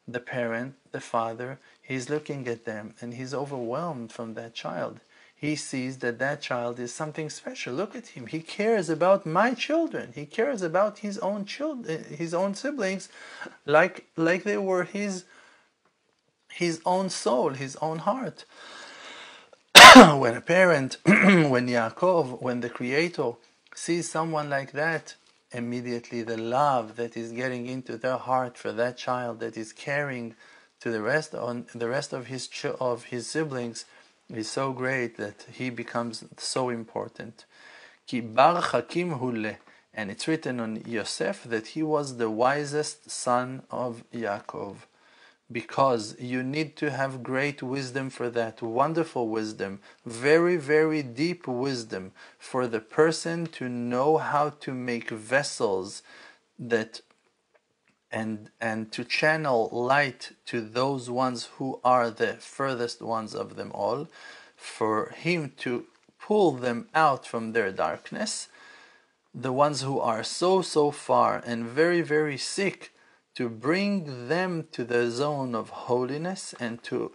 the 0.06 0.20
parent, 0.20 0.74
the 0.92 1.00
father, 1.00 1.58
he's 1.80 2.10
looking 2.10 2.46
at 2.48 2.64
them 2.64 2.94
and 3.00 3.14
he's 3.14 3.34
overwhelmed 3.34 4.12
from 4.12 4.34
that 4.34 4.54
child. 4.54 5.00
He 5.34 5.56
sees 5.56 5.98
that 5.98 6.18
that 6.20 6.40
child 6.40 6.78
is 6.78 6.94
something 6.94 7.28
special. 7.28 7.74
Look 7.74 7.94
at 7.94 8.08
him. 8.08 8.26
He 8.26 8.40
cares 8.40 8.88
about 8.88 9.26
my 9.26 9.52
children. 9.52 10.12
He 10.14 10.24
cares 10.24 10.62
about 10.62 10.98
his 10.98 11.18
own 11.18 11.44
children, 11.44 12.06
eh, 12.10 12.16
his 12.16 12.32
own 12.32 12.54
siblings, 12.54 13.08
like 13.66 14.06
like 14.16 14.44
they 14.44 14.56
were 14.56 14.84
his 14.84 15.24
his 16.48 16.80
own 16.86 17.10
soul, 17.10 17.50
his 17.50 17.76
own 17.76 17.98
heart. 17.98 18.44
when 19.94 20.34
a 20.34 20.40
parent, 20.40 20.96
when 21.04 21.68
Yaakov, 21.68 22.40
when 22.40 22.60
the 22.60 22.70
Creator 22.70 23.32
sees 23.74 24.10
someone 24.10 24.48
like 24.48 24.72
that, 24.72 25.14
immediately 25.54 26.22
the 26.22 26.36
love 26.36 26.96
that 26.96 27.16
is 27.16 27.32
getting 27.32 27.66
into 27.66 27.96
their 27.96 28.16
heart 28.16 28.58
for 28.58 28.72
that 28.72 28.96
child 28.96 29.40
that 29.40 29.56
is 29.56 29.72
caring 29.72 30.34
to 30.80 30.90
the 30.90 31.00
rest 31.00 31.34
on 31.34 31.66
the 31.74 31.88
rest 31.88 32.12
of 32.12 32.26
his 32.26 32.48
of 32.80 33.04
his 33.04 33.26
siblings 33.26 33.84
is 34.28 34.50
so 34.50 34.72
great 34.72 35.16
that 35.16 35.46
he 35.52 35.70
becomes 35.70 36.24
so 36.36 36.68
important. 36.68 37.44
Ki 38.06 38.20
bar 38.20 38.60
hakim 38.60 39.18
hule, 39.20 39.56
and 39.94 40.10
it's 40.10 40.26
written 40.26 40.60
on 40.60 40.82
Yosef 40.86 41.44
that 41.44 41.68
he 41.68 41.82
was 41.82 42.16
the 42.16 42.30
wisest 42.30 43.10
son 43.10 43.62
of 43.70 44.02
Yaakov 44.12 44.76
because 45.50 46.16
you 46.18 46.42
need 46.42 46.76
to 46.76 46.90
have 46.90 47.22
great 47.22 47.62
wisdom 47.62 48.10
for 48.10 48.30
that, 48.30 48.62
wonderful 48.62 49.28
wisdom, 49.28 49.80
very, 50.06 50.56
very 50.56 51.02
deep 51.02 51.46
wisdom 51.46 52.12
for 52.38 52.66
the 52.66 52.80
person 52.80 53.46
to 53.46 53.68
know 53.68 54.16
how 54.18 54.50
to 54.50 54.72
make 54.72 55.10
vessels 55.10 56.02
that 56.58 57.00
and 58.14 58.48
and 58.60 58.92
to 58.92 59.04
channel 59.04 59.68
light 59.72 60.30
to 60.46 60.60
those 60.60 61.10
ones 61.10 61.50
who 61.56 61.80
are 61.84 62.10
the 62.10 62.34
furthest 62.34 63.02
ones 63.02 63.34
of 63.34 63.56
them 63.56 63.72
all 63.74 64.06
for 64.56 65.10
him 65.10 65.52
to 65.58 65.84
pull 66.20 66.52
them 66.52 66.88
out 66.94 67.26
from 67.26 67.52
their 67.52 67.72
darkness. 67.72 68.48
The 69.34 69.52
ones 69.52 69.82
who 69.82 69.98
are 69.98 70.22
so 70.22 70.62
so 70.62 70.92
far 70.92 71.42
and 71.44 71.64
very 71.66 72.02
very 72.02 72.38
sick 72.38 72.93
to 73.34 73.48
bring 73.48 74.28
them 74.28 74.66
to 74.72 74.84
the 74.84 75.10
zone 75.10 75.54
of 75.54 75.70
holiness 75.70 76.54
and 76.60 76.82
to 76.84 77.12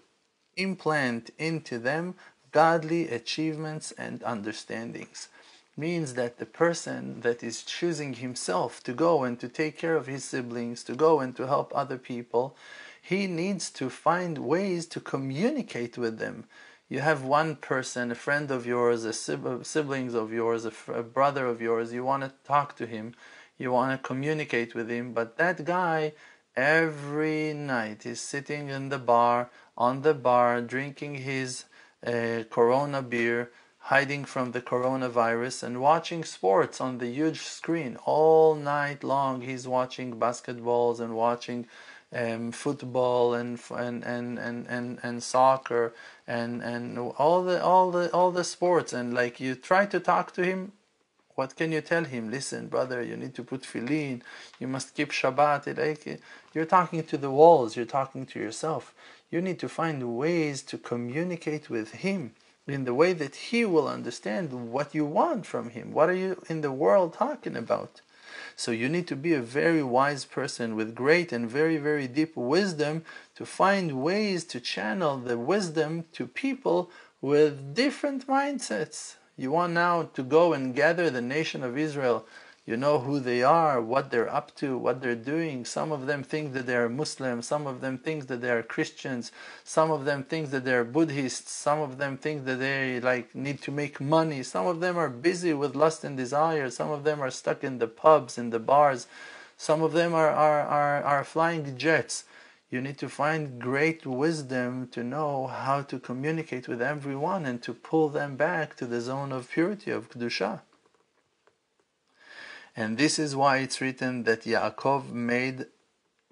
implant 0.58 1.30
into 1.38 1.80
them 1.80 2.16
godly 2.52 3.08
achievements 3.10 3.92
and 3.94 4.24
understandings 4.24 5.30
means 5.78 6.16
that 6.16 6.38
the 6.38 6.46
person 6.46 7.22
that 7.22 7.42
is 7.42 7.64
choosing 7.64 8.16
himself 8.16 8.84
to 8.84 8.92
go 8.92 9.24
and 9.24 9.40
to 9.40 9.48
take 9.48 9.78
care 9.78 9.96
of 9.96 10.08
his 10.08 10.26
siblings, 10.26 10.84
to 10.84 10.94
go 10.94 11.22
and 11.22 11.36
to 11.38 11.48
help 11.48 11.72
other 11.74 11.98
people, 11.98 12.56
he 13.02 13.28
needs 13.28 13.70
to 13.72 13.90
find 13.90 14.38
ways 14.40 14.86
to 14.86 15.00
communicate 15.00 15.98
with 15.98 16.20
them. 16.20 16.44
You 16.90 17.00
have 17.00 17.24
one 17.24 17.56
person, 17.56 18.12
a 18.12 18.16
friend 18.16 18.52
of 18.52 18.66
yours, 18.66 19.06
a 19.06 19.14
siblings 19.14 20.14
of 20.14 20.34
yours, 20.34 20.66
a 20.66 21.04
brother 21.04 21.46
of 21.46 21.62
yours, 21.62 21.94
you 21.94 22.04
want 22.04 22.24
to 22.24 22.34
talk 22.46 22.76
to 22.78 22.86
him 22.86 23.16
you 23.60 23.72
want 23.72 23.92
to 23.92 24.08
communicate 24.08 24.74
with 24.74 24.90
him, 24.90 25.14
but 25.14 25.38
that 25.38 25.66
guy 25.66 26.14
every 26.56 27.54
night 27.54 28.06
is 28.06 28.20
sitting 28.20 28.70
in 28.70 28.90
the 28.90 28.98
bar, 28.98 29.50
on 29.78 30.02
the 30.02 30.14
bar, 30.14 30.62
drinking 30.62 31.16
his 31.16 31.66
uh, 32.06 32.44
Corona 32.50 33.02
beer, 33.02 33.52
hiding 33.78 34.24
from 34.26 34.54
the 34.54 34.62
coronavirus, 34.62 35.64
and 35.64 35.82
watching 35.82 36.24
sports 36.24 36.80
on 36.80 36.98
the 36.98 37.08
huge 37.08 37.42
screen 37.42 37.98
all 38.06 38.56
night 38.56 39.04
long. 39.04 39.42
He's 39.42 39.68
watching 39.68 40.16
basketballs 40.16 41.00
and 41.00 41.16
watching 41.16 41.68
um, 42.14 42.52
football 42.52 43.34
and, 43.34 43.60
and, 43.76 44.04
and, 44.04 44.40
and, 44.40 44.68
and, 44.68 45.00
and 45.04 45.22
soccer 45.22 45.94
and, 46.28 46.62
and 46.64 46.98
all 46.98 47.44
the 47.44 47.64
all 47.64 47.92
the 47.92 48.12
all 48.12 48.32
the 48.32 48.44
sports 48.44 48.94
and 48.94 49.14
like 49.14 49.40
you 49.40 49.54
try 49.54 49.86
to 49.86 50.00
talk 50.00 50.32
to 50.34 50.44
him 50.44 50.72
What 51.40 51.56
can 51.56 51.72
you 51.72 51.80
tell 51.80 52.04
him? 52.04 52.30
Listen, 52.30 52.68
brother, 52.68 53.02
you 53.02 53.16
need 53.16 53.34
to 53.36 53.46
put 53.46 53.62
tefillin. 53.62 54.24
you 54.60 54.68
must 54.68 54.94
keep 54.94 55.12
Shabbat. 55.14 56.20
You're 56.54 56.66
talking 56.66 57.02
to 57.02 57.18
the 57.18 57.32
walls, 57.32 57.78
you're 57.78 57.86
talking 57.86 58.26
to 58.26 58.40
yourself. 58.42 58.94
You 59.32 59.40
need 59.40 59.58
to 59.60 59.70
find 59.70 60.18
ways 60.18 60.62
to 60.64 60.78
communicate 60.78 61.70
with 61.70 61.92
him 62.04 62.34
in 62.68 62.84
the 62.84 62.94
way 62.94 63.14
that 63.14 63.36
he 63.36 63.64
will 63.64 63.88
understand 63.88 64.52
what 64.74 64.94
you 64.94 65.06
want 65.06 65.46
from 65.46 65.70
him. 65.70 65.94
What 65.94 66.10
are 66.10 66.22
you 66.26 66.44
in 66.50 66.60
the 66.60 66.74
world 66.74 67.14
talking 67.14 67.56
about? 67.56 68.02
So 68.58 68.72
you 68.72 68.90
need 68.90 69.08
to 69.08 69.16
be 69.16 69.34
a 69.34 69.42
very 69.42 69.82
wise 69.82 70.26
person 70.26 70.76
with 70.76 70.94
great 70.94 71.32
and 71.32 71.50
very, 71.50 71.78
very 71.78 72.10
deep 72.10 72.36
wisdom 72.36 73.06
to 73.36 73.46
find 73.46 74.04
ways 74.04 74.44
to 74.52 74.60
channel 74.60 75.18
the 75.18 75.38
wisdom 75.38 76.04
to 76.18 76.28
people 76.28 76.92
with 77.22 77.74
different 77.74 78.28
mindsets. 78.28 79.16
You 79.40 79.52
want 79.52 79.74
now 79.74 80.10
to 80.14 80.24
go 80.24 80.54
and 80.54 80.76
gather 80.76 81.10
the 81.10 81.22
nation 81.22 81.64
of 81.64 81.78
Israel 81.78 82.26
you 82.70 82.78
know 82.78 83.00
who 83.00 83.20
they 83.20 83.42
are, 83.42 83.82
what 83.82 84.12
they're 84.12 84.32
up 84.32 84.54
to, 84.58 84.78
what 84.78 85.02
they're 85.02 85.16
doing. 85.16 85.66
Some 85.66 85.92
of 85.92 86.06
them 86.06 86.22
think 86.22 86.54
that 86.54 86.68
they 86.68 86.76
are 86.76 86.88
Muslims, 86.88 87.48
some 87.48 87.66
of 87.66 87.82
them 87.82 87.98
think 87.98 88.28
that 88.28 88.42
they 88.42 88.52
are 88.52 88.62
Christians, 88.62 89.32
some 89.64 89.90
of 89.90 90.06
them 90.06 90.24
think 90.24 90.52
that 90.52 90.66
they're 90.66 90.84
Buddhists, 90.84 91.52
some 91.52 91.80
of 91.80 91.98
them 91.98 92.16
think 92.16 92.46
that 92.46 92.60
they 92.60 93.00
like 93.00 93.34
need 93.34 93.60
to 93.64 93.72
make 93.72 94.00
money, 94.00 94.44
some 94.44 94.68
of 94.68 94.82
them 94.82 94.98
are 94.98 95.10
busy 95.10 95.52
with 95.52 95.76
lust 95.76 96.04
and 96.04 96.16
desire, 96.16 96.70
some 96.70 96.92
of 96.92 97.04
them 97.04 97.20
are 97.22 97.32
stuck 97.32 97.64
in 97.64 97.80
the 97.80 97.88
pubs, 97.88 98.38
in 98.38 98.52
the 98.52 98.60
bars, 98.60 99.08
some 99.58 99.82
of 99.82 99.94
them 99.94 100.14
are, 100.14 100.30
are, 100.30 100.62
are, 100.62 101.04
are 101.04 101.24
flying 101.24 101.76
jets. 101.76 102.24
You 102.70 102.82
need 102.82 103.00
to 103.00 103.10
find 103.10 103.60
great 103.60 104.06
wisdom 104.06 104.90
to 104.90 105.04
know 105.04 105.48
how 105.48 105.82
to 105.82 106.00
communicate 106.00 106.68
with 106.68 106.82
everyone 106.82 107.46
and 107.46 107.62
to 107.64 107.74
pull 107.74 108.10
them 108.10 108.36
back 108.36 108.76
to 108.78 108.86
the 108.86 109.02
zone 109.02 109.32
of 109.32 109.50
purity, 109.50 109.90
of 109.90 110.10
Kedusha. 110.10 110.62
And 112.76 112.98
this 112.98 113.18
is 113.18 113.36
why 113.36 113.58
it's 113.58 113.82
written 113.82 114.24
that 114.24 114.44
Yaakov 114.44 115.12
made 115.12 115.66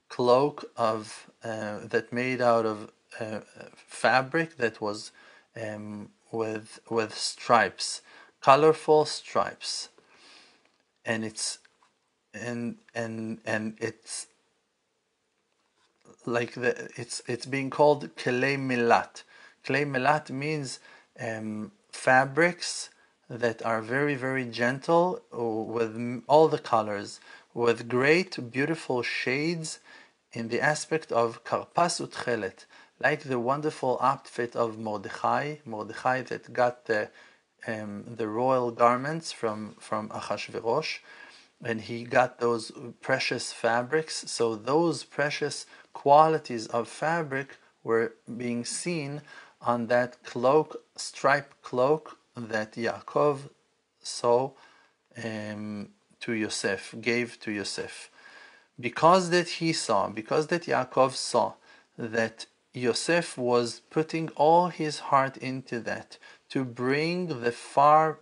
cloak 0.10 0.72
of 0.78 1.30
uh, 1.44 1.80
that 1.84 2.14
made 2.14 2.42
out 2.42 2.66
of 2.66 2.92
uh, 3.20 3.40
fabric 3.76 4.58
that 4.58 4.80
was 4.80 5.12
um, 5.62 6.10
with 6.32 6.80
with 6.90 7.18
stripes, 7.18 8.02
colorful 8.42 9.06
stripes, 9.06 9.90
and 11.04 11.26
it's 11.26 11.60
and 12.34 12.78
and 12.94 13.40
and 13.46 13.76
it's 13.80 14.28
like 16.28 16.54
the 16.54 16.90
it's 16.96 17.22
it's 17.28 17.46
being 17.46 17.70
called 17.70 18.16
klei 18.16 18.58
milat. 18.58 19.24
Milat 19.66 20.30
means 20.30 20.80
um, 21.20 21.72
fabrics 21.92 22.90
that 23.30 23.66
are 23.66 23.82
very, 23.82 24.16
very 24.16 24.46
gentle 24.46 25.22
with 25.32 26.24
all 26.28 26.48
the 26.48 26.60
colors, 26.60 27.20
with 27.54 27.90
great, 27.90 28.52
beautiful 28.52 29.04
shades 29.04 29.80
in 30.32 30.48
the 30.50 30.62
aspect 30.62 31.12
of 31.12 31.44
karpas 31.44 32.00
utchelet, 32.06 32.66
like 33.00 33.24
the 33.24 33.40
wonderful 33.40 33.98
outfit 34.02 34.56
of 34.56 34.78
Mordechai, 34.78 35.56
Mordechai 35.66 36.22
that 36.24 36.54
got 36.54 36.86
the 36.86 37.10
um, 37.68 38.06
the 38.16 38.28
royal 38.28 38.72
garments 38.72 39.32
from 39.32 39.76
from 39.80 40.10
Achashverosh, 40.10 41.00
and 41.64 41.82
he 41.82 42.04
got 42.04 42.40
those 42.40 42.72
precious 43.02 43.52
fabrics. 43.52 44.26
So 44.28 44.56
those 44.56 45.04
precious 45.04 45.66
qualities 45.94 46.68
of 46.68 46.88
fabric 46.88 47.58
were 47.84 48.14
being 48.38 48.66
seen 48.66 49.22
on 49.62 49.88
that 49.88 50.24
cloak, 50.24 50.84
striped 50.96 51.62
cloak 51.62 52.18
that 52.36 52.74
Yaakov 52.74 53.50
saw 54.00 54.52
um, 55.24 55.90
to 56.20 56.34
Yosef, 56.34 56.94
gave 57.02 57.40
to 57.40 57.52
Yosef. 57.52 58.10
Because 58.80 59.32
that 59.32 59.50
he 59.50 59.74
saw, 59.74 60.10
because 60.10 60.48
that 60.48 60.64
Yaakov 60.64 61.14
saw 61.14 61.54
that 61.98 62.46
Yosef 62.74 63.38
was 63.38 63.82
putting 63.90 64.30
all 64.30 64.68
his 64.68 65.00
heart 65.00 65.36
into 65.38 65.80
that 65.80 66.20
to 66.50 66.64
bring 66.64 67.42
the 67.42 67.52
far 67.52 68.20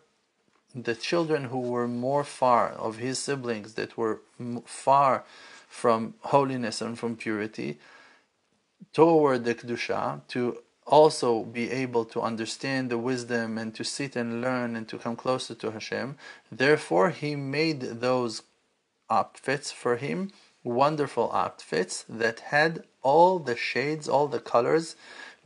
the 0.76 0.96
children 0.96 1.46
who 1.46 1.60
were 1.60 1.88
more 1.88 2.24
far 2.24 2.70
of 2.70 2.98
his 2.98 3.18
siblings 3.18 3.74
that 3.76 3.98
were 3.98 4.22
far 4.66 5.24
from 5.68 6.14
holiness 6.22 6.82
and 6.82 7.00
from 7.00 7.16
purity 7.16 7.80
toward 8.94 9.46
the 9.46 9.56
kedusha 9.56 10.22
to 10.28 10.60
also 10.86 11.44
be 11.44 11.72
able 11.72 12.06
to 12.06 12.22
understand 12.22 12.90
the 12.90 12.98
wisdom 12.98 13.58
and 13.58 13.74
to 13.74 13.84
sit 13.84 14.16
and 14.16 14.42
learn 14.42 14.76
and 14.76 14.88
to 14.88 14.98
come 14.98 15.16
closer 15.16 15.56
to 15.56 15.72
Hashem. 15.72 16.16
Therefore, 16.52 17.10
He 17.10 17.36
made 17.36 17.82
those 17.82 18.44
outfits 19.10 19.72
for 19.72 19.98
him, 19.98 20.32
wonderful 20.64 21.32
outfits 21.32 22.06
that 22.10 22.40
had 22.40 22.84
all 23.02 23.40
the 23.40 23.56
shades, 23.56 24.08
all 24.10 24.28
the 24.28 24.40
colors, 24.40 24.96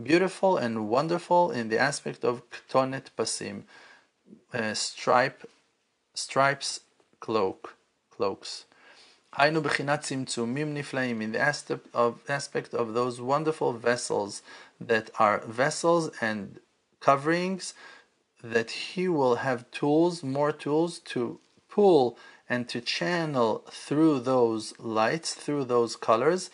beautiful 0.02 0.58
and 0.58 0.88
wonderful 0.90 1.52
in 1.52 1.70
the 1.70 1.78
aspect 1.78 2.24
of 2.24 2.42
ketonet 2.50 3.08
pasim, 3.18 3.64
uh, 4.54 4.74
stripe, 4.74 5.50
stripes 6.14 6.82
cloak, 7.20 7.76
cloaks. 8.10 8.66
Hainu 9.34 9.62
to 9.62 9.70
tzimtzumim 9.70 10.74
niflaim 10.74 11.22
in 11.22 11.32
the 11.34 11.40
aspect 11.40 11.88
of, 11.94 12.20
aspect 12.28 12.74
of 12.74 12.94
those 12.94 13.22
wonderful 13.22 13.74
vessels 13.74 14.42
that 14.82 15.12
are 15.20 15.40
vessels 15.46 16.10
and 16.20 16.60
coverings 17.00 17.74
that 18.44 18.72
he 18.72 19.08
will 19.08 19.36
have 19.36 19.70
tools, 19.70 20.24
more 20.24 20.52
tools 20.52 21.00
to 21.00 21.40
pull 21.70 22.18
and 22.50 22.68
to 22.70 22.82
channel 22.82 23.64
through 23.70 24.20
those 24.20 24.74
lights, 24.80 25.36
through 25.36 25.66
those 25.66 25.96
colors, 25.96 26.50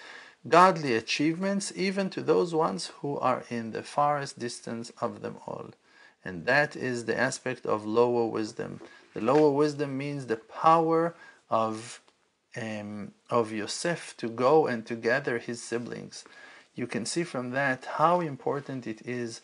godly 0.47 0.93
achievements, 0.95 1.71
even 1.75 2.09
to 2.09 2.21
those 2.21 2.53
ones 2.53 2.91
who 2.99 3.17
are 3.19 3.45
in 3.49 3.71
the 3.71 3.83
farthest 3.83 4.38
distance 4.38 4.91
of 4.99 5.21
them 5.21 5.38
all. 5.47 5.71
And 6.25 6.45
that 6.45 6.75
is 6.75 7.05
the 7.05 7.17
aspect 7.17 7.65
of 7.65 7.85
lower 7.85 8.25
wisdom. 8.25 8.81
The 9.13 9.21
lower 9.21 9.51
wisdom 9.51 9.97
means 9.97 10.25
the 10.25 10.38
power 10.38 11.15
of 11.49 12.01
um, 12.59 13.11
of 13.29 13.51
Yosef 13.51 14.15
to 14.17 14.29
go 14.29 14.65
and 14.65 14.85
to 14.85 14.95
gather 14.95 15.39
his 15.39 15.61
siblings 15.61 16.23
you 16.75 16.88
can 16.88 17.05
see 17.05 17.23
from 17.23 17.51
that 17.51 17.85
how 17.97 18.19
important 18.19 18.85
it 18.85 19.01
is 19.07 19.41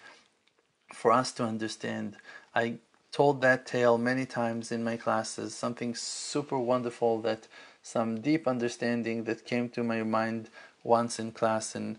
for 0.94 1.12
us 1.12 1.32
to 1.34 1.44
understand. 1.44 2.18
I 2.54 2.76
told 3.12 3.42
that 3.42 3.66
tale 3.66 3.98
many 3.98 4.26
times 4.26 4.72
in 4.72 4.84
my 4.84 4.98
classes, 4.98 5.56
something 5.56 5.96
super 5.96 6.60
wonderful 6.60 7.22
that 7.22 7.48
some 7.82 8.22
deep 8.22 8.48
understanding 8.48 9.24
that 9.24 9.46
came 9.46 9.70
to 9.70 9.84
my 9.84 10.04
mind 10.04 10.50
once 10.84 11.20
in 11.20 11.32
class, 11.32 11.74
and 11.74 11.98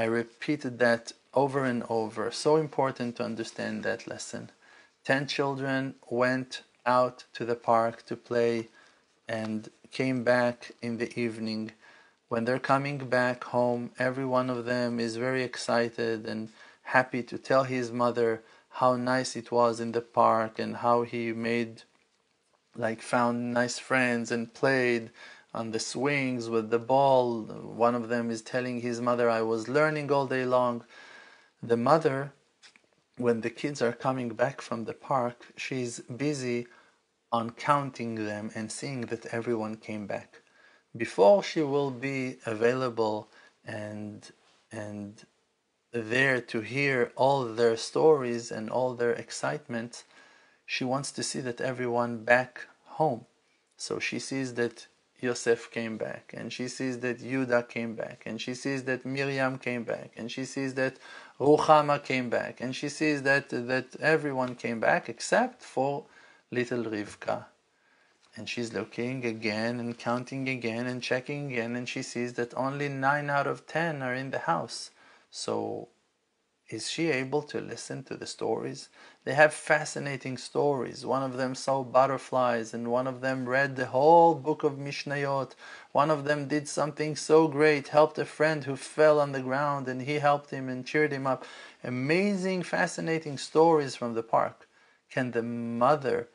I 0.00 0.04
repeated 0.04 0.78
that 0.78 1.12
over 1.34 1.60
and 1.64 1.82
over. 1.88 2.30
So 2.30 2.56
important 2.56 3.16
to 3.16 3.24
understand 3.24 3.82
that 3.82 4.06
lesson. 4.06 4.50
Ten 5.04 5.26
children 5.26 5.94
went 6.08 6.62
out 6.86 7.24
to 7.34 7.44
the 7.44 7.60
park 7.70 8.06
to 8.06 8.14
play 8.16 8.68
and 9.28 9.68
came 9.90 10.22
back 10.22 10.72
in 10.80 10.98
the 10.98 11.10
evening 11.18 11.72
when 12.28 12.44
they're 12.44 12.58
coming 12.58 12.98
back 12.98 13.44
home, 13.44 13.90
every 13.98 14.26
one 14.26 14.50
of 14.50 14.66
them 14.66 15.00
is 15.00 15.16
very 15.16 15.42
excited 15.42 16.26
and 16.26 16.50
happy 16.82 17.22
to 17.22 17.38
tell 17.38 17.64
his 17.64 17.90
mother 17.90 18.42
how 18.80 18.96
nice 18.96 19.34
it 19.34 19.50
was 19.50 19.80
in 19.80 19.92
the 19.92 20.02
park 20.02 20.58
and 20.58 20.76
how 20.76 21.02
he 21.02 21.32
made 21.32 21.82
like 22.76 23.00
found 23.00 23.54
nice 23.54 23.78
friends 23.78 24.30
and 24.30 24.52
played 24.52 25.10
on 25.58 25.72
the 25.72 25.80
swings 25.92 26.48
with 26.48 26.70
the 26.70 26.78
ball. 26.78 27.42
One 27.86 27.94
of 27.94 28.08
them 28.08 28.30
is 28.30 28.42
telling 28.42 28.80
his 28.80 29.00
mother, 29.00 29.28
I 29.28 29.42
was 29.42 29.68
learning 29.68 30.10
all 30.12 30.26
day 30.26 30.44
long. 30.44 30.84
The 31.62 31.76
mother, 31.76 32.32
when 33.16 33.40
the 33.42 33.50
kids 33.50 33.82
are 33.82 34.04
coming 34.06 34.30
back 34.30 34.60
from 34.60 34.84
the 34.84 34.94
park, 34.94 35.38
she's 35.56 36.00
busy 36.26 36.66
on 37.30 37.50
counting 37.50 38.14
them 38.30 38.50
and 38.54 38.70
seeing 38.70 39.02
that 39.10 39.26
everyone 39.26 39.76
came 39.76 40.06
back 40.06 40.42
before 40.96 41.42
she 41.42 41.62
will 41.62 41.90
be 41.90 42.36
available 42.46 43.28
and 43.64 44.30
and 44.70 45.24
there 45.92 46.40
to 46.40 46.60
hear 46.60 47.12
all 47.16 47.44
their 47.44 47.76
stories 47.76 48.50
and 48.50 48.68
all 48.68 48.94
their 48.94 49.12
excitement, 49.12 50.04
she 50.66 50.84
wants 50.84 51.10
to 51.12 51.22
see 51.22 51.40
that 51.40 51.60
everyone 51.60 52.24
back 52.24 52.66
home. 52.84 53.24
So 53.78 53.98
she 53.98 54.18
sees 54.18 54.54
that 54.54 54.86
Yosef 55.20 55.70
came 55.70 55.96
back, 55.96 56.32
and 56.36 56.52
she 56.52 56.68
sees 56.68 57.00
that 57.00 57.18
Yudah 57.18 57.68
came 57.68 57.94
back, 57.94 58.22
and 58.24 58.40
she 58.40 58.54
sees 58.54 58.84
that 58.84 59.04
Miriam 59.04 59.58
came 59.58 59.82
back, 59.82 60.12
and 60.16 60.30
she 60.30 60.44
sees 60.44 60.74
that 60.74 60.98
Ruchama 61.40 62.02
came 62.02 62.30
back, 62.30 62.60
and 62.60 62.74
she 62.74 62.88
sees 62.88 63.22
that 63.22 63.48
that 63.50 63.96
everyone 64.00 64.54
came 64.54 64.78
back 64.78 65.08
except 65.08 65.62
for 65.62 66.04
little 66.50 66.84
Rivka. 66.84 67.46
And 68.36 68.48
she's 68.48 68.72
looking 68.72 69.24
again 69.24 69.80
and 69.80 69.98
counting 69.98 70.48
again 70.48 70.86
and 70.86 71.02
checking 71.02 71.52
again, 71.52 71.74
and 71.74 71.88
she 71.88 72.02
sees 72.02 72.34
that 72.34 72.54
only 72.56 72.88
nine 72.88 73.28
out 73.28 73.48
of 73.48 73.66
ten 73.66 74.02
are 74.02 74.14
in 74.14 74.30
the 74.30 74.38
house. 74.38 74.92
So 75.30 75.88
is 76.68 76.90
she 76.90 77.10
able 77.10 77.42
to 77.42 77.60
listen 77.60 78.02
to 78.04 78.16
the 78.16 78.26
stories? 78.26 78.90
They 79.24 79.32
have 79.32 79.54
fascinating 79.54 80.36
stories. 80.36 81.06
One 81.06 81.22
of 81.22 81.38
them 81.38 81.54
saw 81.54 81.82
butterflies, 81.82 82.74
and 82.74 82.90
one 82.90 83.06
of 83.06 83.22
them 83.22 83.48
read 83.48 83.76
the 83.76 83.86
whole 83.86 84.34
book 84.34 84.64
of 84.64 84.78
Mishnayot. 84.78 85.54
One 85.92 86.10
of 86.10 86.24
them 86.24 86.46
did 86.46 86.68
something 86.68 87.16
so 87.16 87.48
great, 87.48 87.88
helped 87.88 88.18
a 88.18 88.26
friend 88.26 88.64
who 88.64 88.76
fell 88.76 89.18
on 89.18 89.32
the 89.32 89.40
ground, 89.40 89.88
and 89.88 90.02
he 90.02 90.16
helped 90.16 90.50
him 90.50 90.68
and 90.68 90.84
cheered 90.84 91.12
him 91.12 91.26
up. 91.26 91.46
Amazing, 91.82 92.64
fascinating 92.64 93.38
stories 93.38 93.96
from 93.96 94.12
the 94.12 94.22
park. 94.22 94.68
Can 95.10 95.30
the 95.30 95.42
mother 95.42 96.28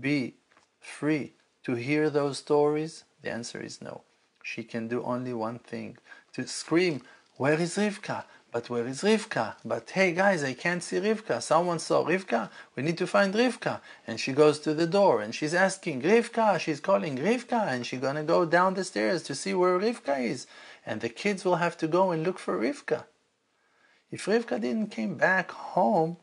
be 0.00 0.34
free 0.80 1.34
to 1.62 1.74
hear 1.74 2.10
those 2.10 2.38
stories? 2.38 3.04
The 3.22 3.30
answer 3.30 3.60
is 3.60 3.80
no. 3.80 4.02
She 4.42 4.64
can 4.64 4.88
do 4.88 5.04
only 5.04 5.32
one 5.34 5.60
thing 5.60 5.98
to 6.32 6.48
scream, 6.48 7.02
Where 7.36 7.60
is 7.60 7.76
Rivka? 7.76 8.24
But 8.50 8.70
where 8.70 8.86
is 8.86 9.02
Rivka? 9.02 9.56
But 9.62 9.90
hey 9.90 10.12
guys, 10.12 10.42
I 10.42 10.54
can't 10.54 10.82
see 10.82 10.96
Rivka. 10.96 11.42
Someone 11.42 11.78
saw 11.78 12.02
Rivka. 12.02 12.48
We 12.74 12.82
need 12.82 12.96
to 12.96 13.06
find 13.06 13.34
Rivka. 13.34 13.82
And 14.06 14.18
she 14.18 14.32
goes 14.32 14.58
to 14.60 14.72
the 14.72 14.86
door 14.86 15.20
and 15.20 15.34
she's 15.34 15.52
asking 15.52 16.00
Rivka. 16.00 16.58
She's 16.58 16.80
calling 16.80 17.18
Rivka 17.18 17.68
and 17.68 17.84
she's 17.86 18.00
gonna 18.00 18.24
go 18.24 18.46
down 18.46 18.72
the 18.72 18.84
stairs 18.84 19.22
to 19.24 19.34
see 19.34 19.52
where 19.52 19.78
Rivka 19.78 20.18
is. 20.18 20.46
And 20.86 21.02
the 21.02 21.10
kids 21.10 21.44
will 21.44 21.56
have 21.56 21.76
to 21.78 21.86
go 21.86 22.10
and 22.10 22.22
look 22.22 22.38
for 22.38 22.58
Rivka. 22.58 23.04
If 24.10 24.24
Rivka 24.24 24.58
didn't 24.62 24.92
came 24.92 25.16
back 25.16 25.50
home, 25.50 26.16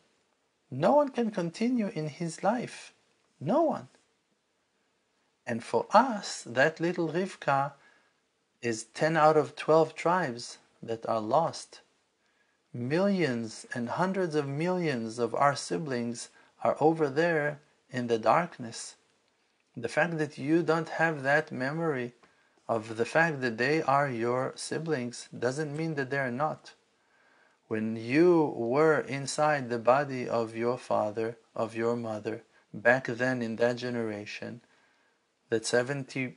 no 0.68 0.96
one 0.96 1.10
can 1.10 1.30
continue 1.30 1.92
in 1.94 2.08
his 2.08 2.42
life. 2.42 2.92
No 3.38 3.62
one. 3.62 3.86
And 5.46 5.62
for 5.62 5.86
us, 5.92 6.42
that 6.44 6.80
little 6.80 7.08
Rivka 7.08 7.74
is 8.62 8.82
10 8.82 9.16
out 9.16 9.36
of 9.36 9.54
12 9.54 9.94
tribes 9.94 10.58
that 10.82 11.08
are 11.08 11.20
lost 11.20 11.82
millions 12.78 13.66
and 13.74 13.88
hundreds 13.88 14.34
of 14.34 14.46
millions 14.46 15.18
of 15.18 15.34
our 15.34 15.56
siblings 15.56 16.28
are 16.62 16.76
over 16.80 17.08
there 17.08 17.60
in 17.90 18.06
the 18.06 18.18
darkness. 18.18 18.96
The 19.76 19.88
fact 19.88 20.18
that 20.18 20.38
you 20.38 20.62
don't 20.62 20.88
have 20.88 21.22
that 21.22 21.52
memory 21.52 22.14
of 22.68 22.96
the 22.96 23.04
fact 23.04 23.40
that 23.40 23.58
they 23.58 23.82
are 23.82 24.08
your 24.08 24.52
siblings 24.56 25.28
doesn't 25.36 25.76
mean 25.76 25.94
that 25.94 26.10
they're 26.10 26.30
not. 26.30 26.72
When 27.68 27.96
you 27.96 28.54
were 28.56 29.00
inside 29.00 29.68
the 29.68 29.78
body 29.78 30.28
of 30.28 30.56
your 30.56 30.78
father, 30.78 31.36
of 31.54 31.74
your 31.74 31.96
mother, 31.96 32.42
back 32.72 33.06
then 33.06 33.42
in 33.42 33.56
that 33.56 33.76
generation, 33.76 34.60
that 35.50 35.66
70 35.66 36.36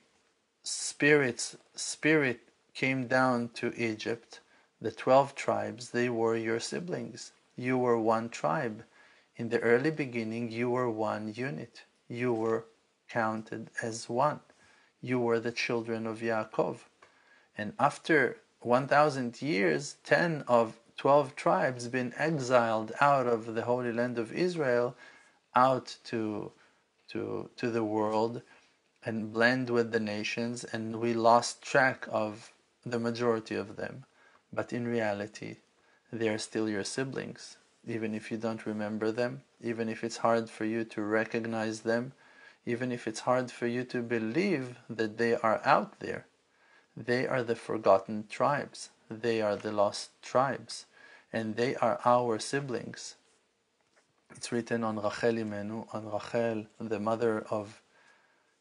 spirits 0.64 1.56
spirit 1.76 2.42
came 2.74 3.08
down 3.08 3.50
to 3.56 3.74
Egypt 3.76 4.40
the 4.82 4.92
12 4.92 5.36
tribes, 5.36 5.90
they 5.90 6.10
were 6.10 6.36
your 6.36 6.60
siblings. 6.60 7.34
You 7.56 7.78
were 7.78 8.00
one 8.00 8.30
tribe. 8.30 8.84
In 9.36 9.50
the 9.50 9.60
early 9.60 9.92
beginning, 9.92 10.52
you 10.52 10.70
were 10.70 10.90
one 10.90 11.34
unit. 11.34 11.84
You 12.08 12.34
were 12.34 12.66
counted 13.10 13.70
as 13.82 14.08
one. 14.08 14.40
You 15.02 15.20
were 15.20 15.40
the 15.40 15.52
children 15.52 16.08
of 16.08 16.20
Yaakov. 16.20 16.78
And 17.58 17.74
after 17.80 18.38
1,000 18.62 19.42
years, 19.42 19.96
10 20.04 20.44
of 20.48 20.80
12 20.98 21.36
tribes 21.36 21.88
been 21.88 22.14
exiled 22.18 22.92
out 23.00 23.28
of 23.28 23.56
the 23.56 23.64
Holy 23.64 23.92
Land 23.92 24.18
of 24.18 24.34
Israel 24.34 24.96
out 25.56 25.98
to, 26.06 26.52
to, 27.10 27.50
to 27.56 27.70
the 27.70 27.84
world 27.84 28.42
and 29.06 29.32
blend 29.34 29.70
with 29.70 29.92
the 29.92 30.00
nations, 30.00 30.64
and 30.64 31.00
we 31.00 31.14
lost 31.14 31.62
track 31.62 32.06
of 32.12 32.52
the 32.86 33.00
majority 33.00 33.56
of 33.56 33.78
them. 33.78 34.06
But 34.52 34.74
in 34.74 34.88
reality, 34.88 35.58
they 36.12 36.30
are 36.30 36.38
still 36.38 36.68
your 36.68 36.84
siblings, 36.84 37.58
even 37.88 38.14
if 38.16 38.32
you 38.32 38.38
don't 38.38 38.66
remember 38.66 39.12
them, 39.12 39.44
even 39.62 39.90
if 39.90 40.04
it's 40.04 40.18
hard 40.18 40.50
for 40.50 40.66
you 40.66 40.84
to 40.86 41.02
recognize 41.02 41.82
them, 41.82 42.14
even 42.66 42.92
if 42.92 43.08
it's 43.08 43.22
hard 43.22 43.52
for 43.52 43.68
you 43.68 43.84
to 43.86 44.02
believe 44.02 44.78
that 44.90 45.18
they 45.18 45.36
are 45.36 45.62
out 45.64 46.00
there. 46.00 46.26
They 46.98 47.28
are 47.28 47.44
the 47.44 47.56
forgotten 47.56 48.26
tribes, 48.30 48.90
they 49.10 49.42
are 49.42 49.56
the 49.56 49.72
lost 49.72 50.12
tribes, 50.22 50.86
and 51.32 51.56
they 51.56 51.76
are 51.76 52.00
our 52.04 52.40
siblings. 52.40 53.16
It's 54.36 54.52
written 54.52 54.84
on 54.84 54.98
Rachel 54.98 55.36
Imenu, 55.36 55.88
on 55.94 56.12
Rachel, 56.12 56.66
the 56.80 57.00
mother 57.00 57.46
of 57.50 57.82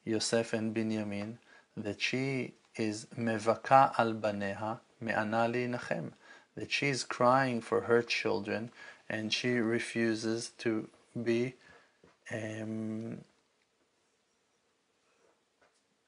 Yosef 0.04 0.52
and 0.52 0.74
Binyamin, 0.74 1.38
that 1.76 2.00
she 2.00 2.54
is 2.76 3.06
mevaka 3.18 3.98
al 3.98 4.14
baneha, 4.14 4.80
that 5.00 6.70
she 6.70 6.88
is 6.88 7.04
crying 7.04 7.60
for 7.60 7.82
her 7.82 8.02
children 8.02 8.70
and 9.08 9.32
she 9.32 9.50
refuses 9.58 10.50
to 10.58 10.88
be 11.22 11.54
um, 12.32 13.18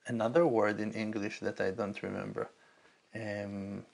another 0.06 0.46
word 0.46 0.80
in 0.80 0.92
English 0.92 1.40
that 1.40 1.60
I 1.60 1.70
don't 1.70 2.02
remember. 2.02 2.50
Um, 3.14 3.84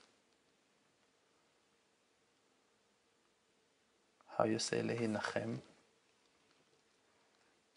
how 4.37 4.45
you 4.45 4.59
say 4.59 4.81
lehi 4.81 5.07
nachem? 5.07 5.61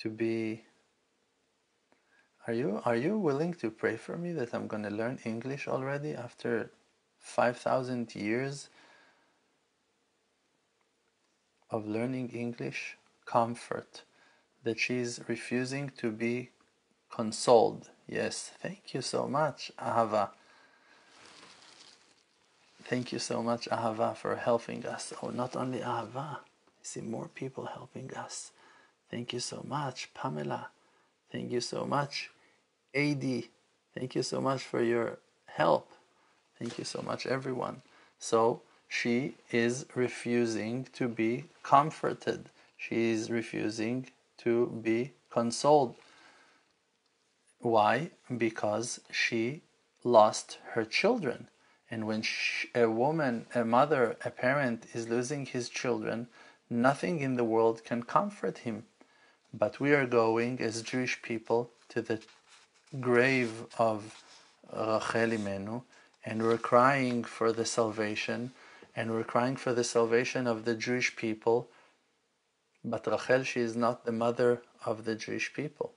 To 0.00 0.08
be 0.08 0.64
are 2.46 2.54
you 2.54 2.80
are 2.84 2.96
you 2.96 3.18
willing 3.18 3.52
to 3.54 3.70
pray 3.70 3.96
for 3.96 4.16
me 4.16 4.32
that 4.32 4.54
I'm 4.54 4.66
going 4.66 4.82
to 4.82 4.90
learn 4.90 5.18
English 5.24 5.68
already 5.68 6.14
after 6.14 6.70
5000 7.20 8.14
years 8.14 8.68
of 11.70 11.86
learning 11.86 12.30
English? 12.30 12.96
Comfort 13.26 14.02
that 14.64 14.78
she's 14.78 15.20
refusing 15.28 15.90
to 15.98 16.10
be 16.10 16.50
consoled. 17.10 17.90
Yes, 18.08 18.50
thank 18.60 18.92
you 18.92 19.02
so 19.02 19.28
much, 19.28 19.70
Ahava. 19.78 20.30
Thank 22.84 23.12
you 23.12 23.20
so 23.20 23.42
much, 23.42 23.68
Ahava, 23.70 24.16
for 24.16 24.34
helping 24.34 24.84
us. 24.84 25.12
Oh, 25.22 25.28
not 25.28 25.54
only 25.54 25.78
Ahava, 25.78 26.38
I 26.38 26.82
see 26.82 27.00
more 27.00 27.28
people 27.28 27.66
helping 27.66 28.12
us. 28.14 28.50
Thank 29.10 29.32
you 29.32 29.40
so 29.40 29.64
much, 29.66 30.12
Pamela. 30.14 30.70
Thank 31.30 31.52
you 31.52 31.60
so 31.60 31.84
much, 31.84 32.30
AD. 32.94 33.44
Thank 33.94 34.14
you 34.14 34.22
so 34.22 34.40
much 34.40 34.62
for 34.62 34.82
your 34.82 35.18
help. 35.46 35.92
Thank 36.60 36.76
you 36.76 36.84
so 36.84 37.00
much, 37.00 37.26
everyone. 37.26 37.80
So 38.18 38.60
she 38.86 39.36
is 39.50 39.86
refusing 39.94 40.86
to 40.92 41.08
be 41.08 41.46
comforted. 41.62 42.50
She 42.76 43.12
is 43.12 43.30
refusing 43.30 44.10
to 44.38 44.66
be 44.66 45.12
consoled. 45.30 45.94
Why? 47.60 48.10
Because 48.36 49.00
she 49.10 49.62
lost 50.04 50.58
her 50.72 50.84
children. 50.84 51.48
And 51.90 52.06
when 52.06 52.20
she, 52.20 52.68
a 52.74 52.90
woman, 52.90 53.46
a 53.54 53.64
mother, 53.64 54.18
a 54.22 54.30
parent 54.30 54.84
is 54.92 55.08
losing 55.08 55.46
his 55.46 55.70
children, 55.70 56.28
nothing 56.68 57.20
in 57.20 57.36
the 57.36 57.44
world 57.44 57.84
can 57.84 58.02
comfort 58.02 58.58
him. 58.58 58.84
But 59.54 59.80
we 59.80 59.94
are 59.94 60.06
going 60.06 60.60
as 60.60 60.82
Jewish 60.82 61.22
people 61.22 61.70
to 61.88 62.02
the 62.02 62.20
grave 63.00 63.64
of 63.78 64.22
Rachel 64.70 65.30
Imenu, 65.38 65.82
and 66.24 66.42
we're 66.42 66.58
crying 66.58 67.24
for 67.24 67.52
the 67.52 67.64
salvation, 67.64 68.52
and 68.94 69.10
we're 69.10 69.24
crying 69.24 69.56
for 69.56 69.72
the 69.72 69.84
salvation 69.84 70.46
of 70.46 70.64
the 70.64 70.74
Jewish 70.74 71.16
people. 71.16 71.70
But 72.84 73.06
Rachel, 73.06 73.42
she 73.44 73.60
is 73.60 73.76
not 73.76 74.04
the 74.04 74.12
mother 74.12 74.62
of 74.84 75.04
the 75.04 75.14
Jewish 75.14 75.52
people, 75.52 75.92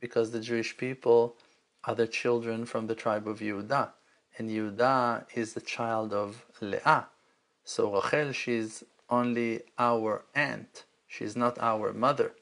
because 0.00 0.30
the 0.30 0.40
Jewish 0.40 0.76
people 0.76 1.36
are 1.84 1.94
the 1.94 2.06
children 2.06 2.66
from 2.66 2.86
the 2.86 2.94
tribe 2.94 3.26
of 3.26 3.40
Yehuda, 3.40 3.90
and 4.36 4.50
Yehuda 4.50 5.26
is 5.34 5.54
the 5.54 5.60
child 5.60 6.12
of 6.12 6.44
Leah. 6.60 7.08
So 7.64 7.92
Rachel, 7.92 8.32
she 8.32 8.54
is 8.54 8.84
only 9.10 9.62
our 9.78 10.24
aunt. 10.34 10.84
She 11.06 11.24
is 11.24 11.36
not 11.36 11.58
our 11.58 11.92
mother. 11.92 12.32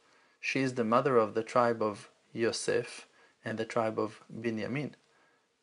She 0.40 0.60
is 0.60 0.74
the 0.74 0.84
mother 0.84 1.16
of 1.16 1.34
the 1.34 1.42
tribe 1.42 1.82
of 1.82 2.10
Yosef 2.32 3.06
and 3.44 3.58
the 3.58 3.64
tribe 3.64 3.98
of 3.98 4.20
Binyamin. 4.32 4.92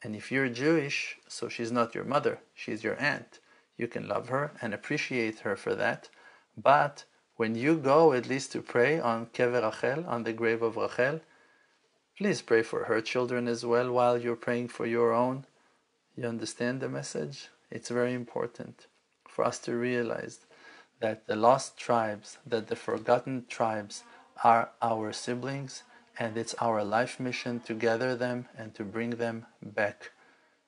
And 0.04 0.16
if 0.16 0.32
you're 0.32 0.50
Jewish, 0.50 1.18
so 1.30 1.48
she's 1.48 1.72
not 1.72 1.96
your 1.96 2.04
mother, 2.04 2.40
she's 2.54 2.84
your 2.84 3.00
aunt. 3.00 3.40
You 3.78 3.88
can 3.88 4.08
love 4.08 4.28
her 4.28 4.52
and 4.62 4.74
appreciate 4.74 5.40
her 5.40 5.56
for 5.56 5.74
that. 5.76 6.10
But 6.58 7.06
when 7.38 7.56
you 7.56 7.78
go 7.78 8.14
at 8.14 8.28
least 8.28 8.52
to 8.52 8.62
pray 8.62 9.00
on 9.00 9.28
Kever 9.28 9.64
Rachel, 9.64 10.06
on 10.08 10.24
the 10.24 10.34
grave 10.34 10.62
of 10.62 10.76
Rachel, 10.76 11.22
please 12.18 12.42
pray 12.42 12.62
for 12.62 12.84
her 12.84 13.02
children 13.02 13.48
as 13.48 13.66
well 13.66 13.92
while 13.92 14.18
you're 14.18 14.36
praying 14.36 14.68
for 14.68 14.86
your 14.86 15.14
own. 15.14 15.46
You 16.16 16.26
understand 16.26 16.82
the 16.82 16.90
message? 16.90 17.48
It's 17.72 17.90
very 17.90 18.14
important 18.14 18.88
for 19.28 19.46
us 19.46 19.58
to 19.60 19.76
realize 19.76 20.42
that 21.00 21.26
the 21.28 21.36
lost 21.36 21.78
tribes, 21.78 22.38
that 22.46 22.68
the 22.68 22.76
forgotten 22.76 23.46
tribes 23.50 24.04
are 24.44 24.70
our 24.82 25.12
siblings, 25.12 25.84
and 26.19 26.37
it's 26.37 26.55
our 26.61 26.83
life 26.83 27.21
mission 27.21 27.61
to 27.61 27.75
gather 27.75 28.17
them 28.17 28.47
and 28.57 28.75
to 28.75 28.85
bring 28.85 29.11
them 29.11 29.47
back 29.63 30.13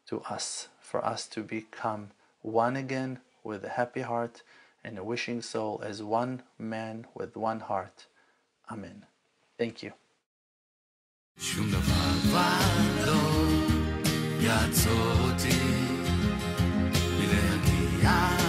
to 0.08 0.20
us, 0.22 0.68
for 0.80 1.04
us 1.04 1.26
to 1.28 1.42
become 1.42 2.10
one 2.42 2.76
again 2.76 3.20
with 3.44 3.64
a 3.64 3.70
happy 3.70 4.02
heart 4.02 4.42
and 4.84 4.98
a 4.98 5.04
wishing 5.04 5.42
soul 5.42 5.80
as 5.84 6.02
one 6.02 6.42
man 6.58 7.06
with 7.14 7.36
one 7.36 7.60
heart. 7.60 8.06
Amen. 8.70 9.06
Thank 9.58 9.82
you. 9.82 9.92
שום 11.38 11.70
דבר 11.70 12.20
כבר 12.22 12.58
לא 13.06 13.20
יעצור 14.40 15.12
אותי 15.20 15.60
מלהגיע 17.18 18.43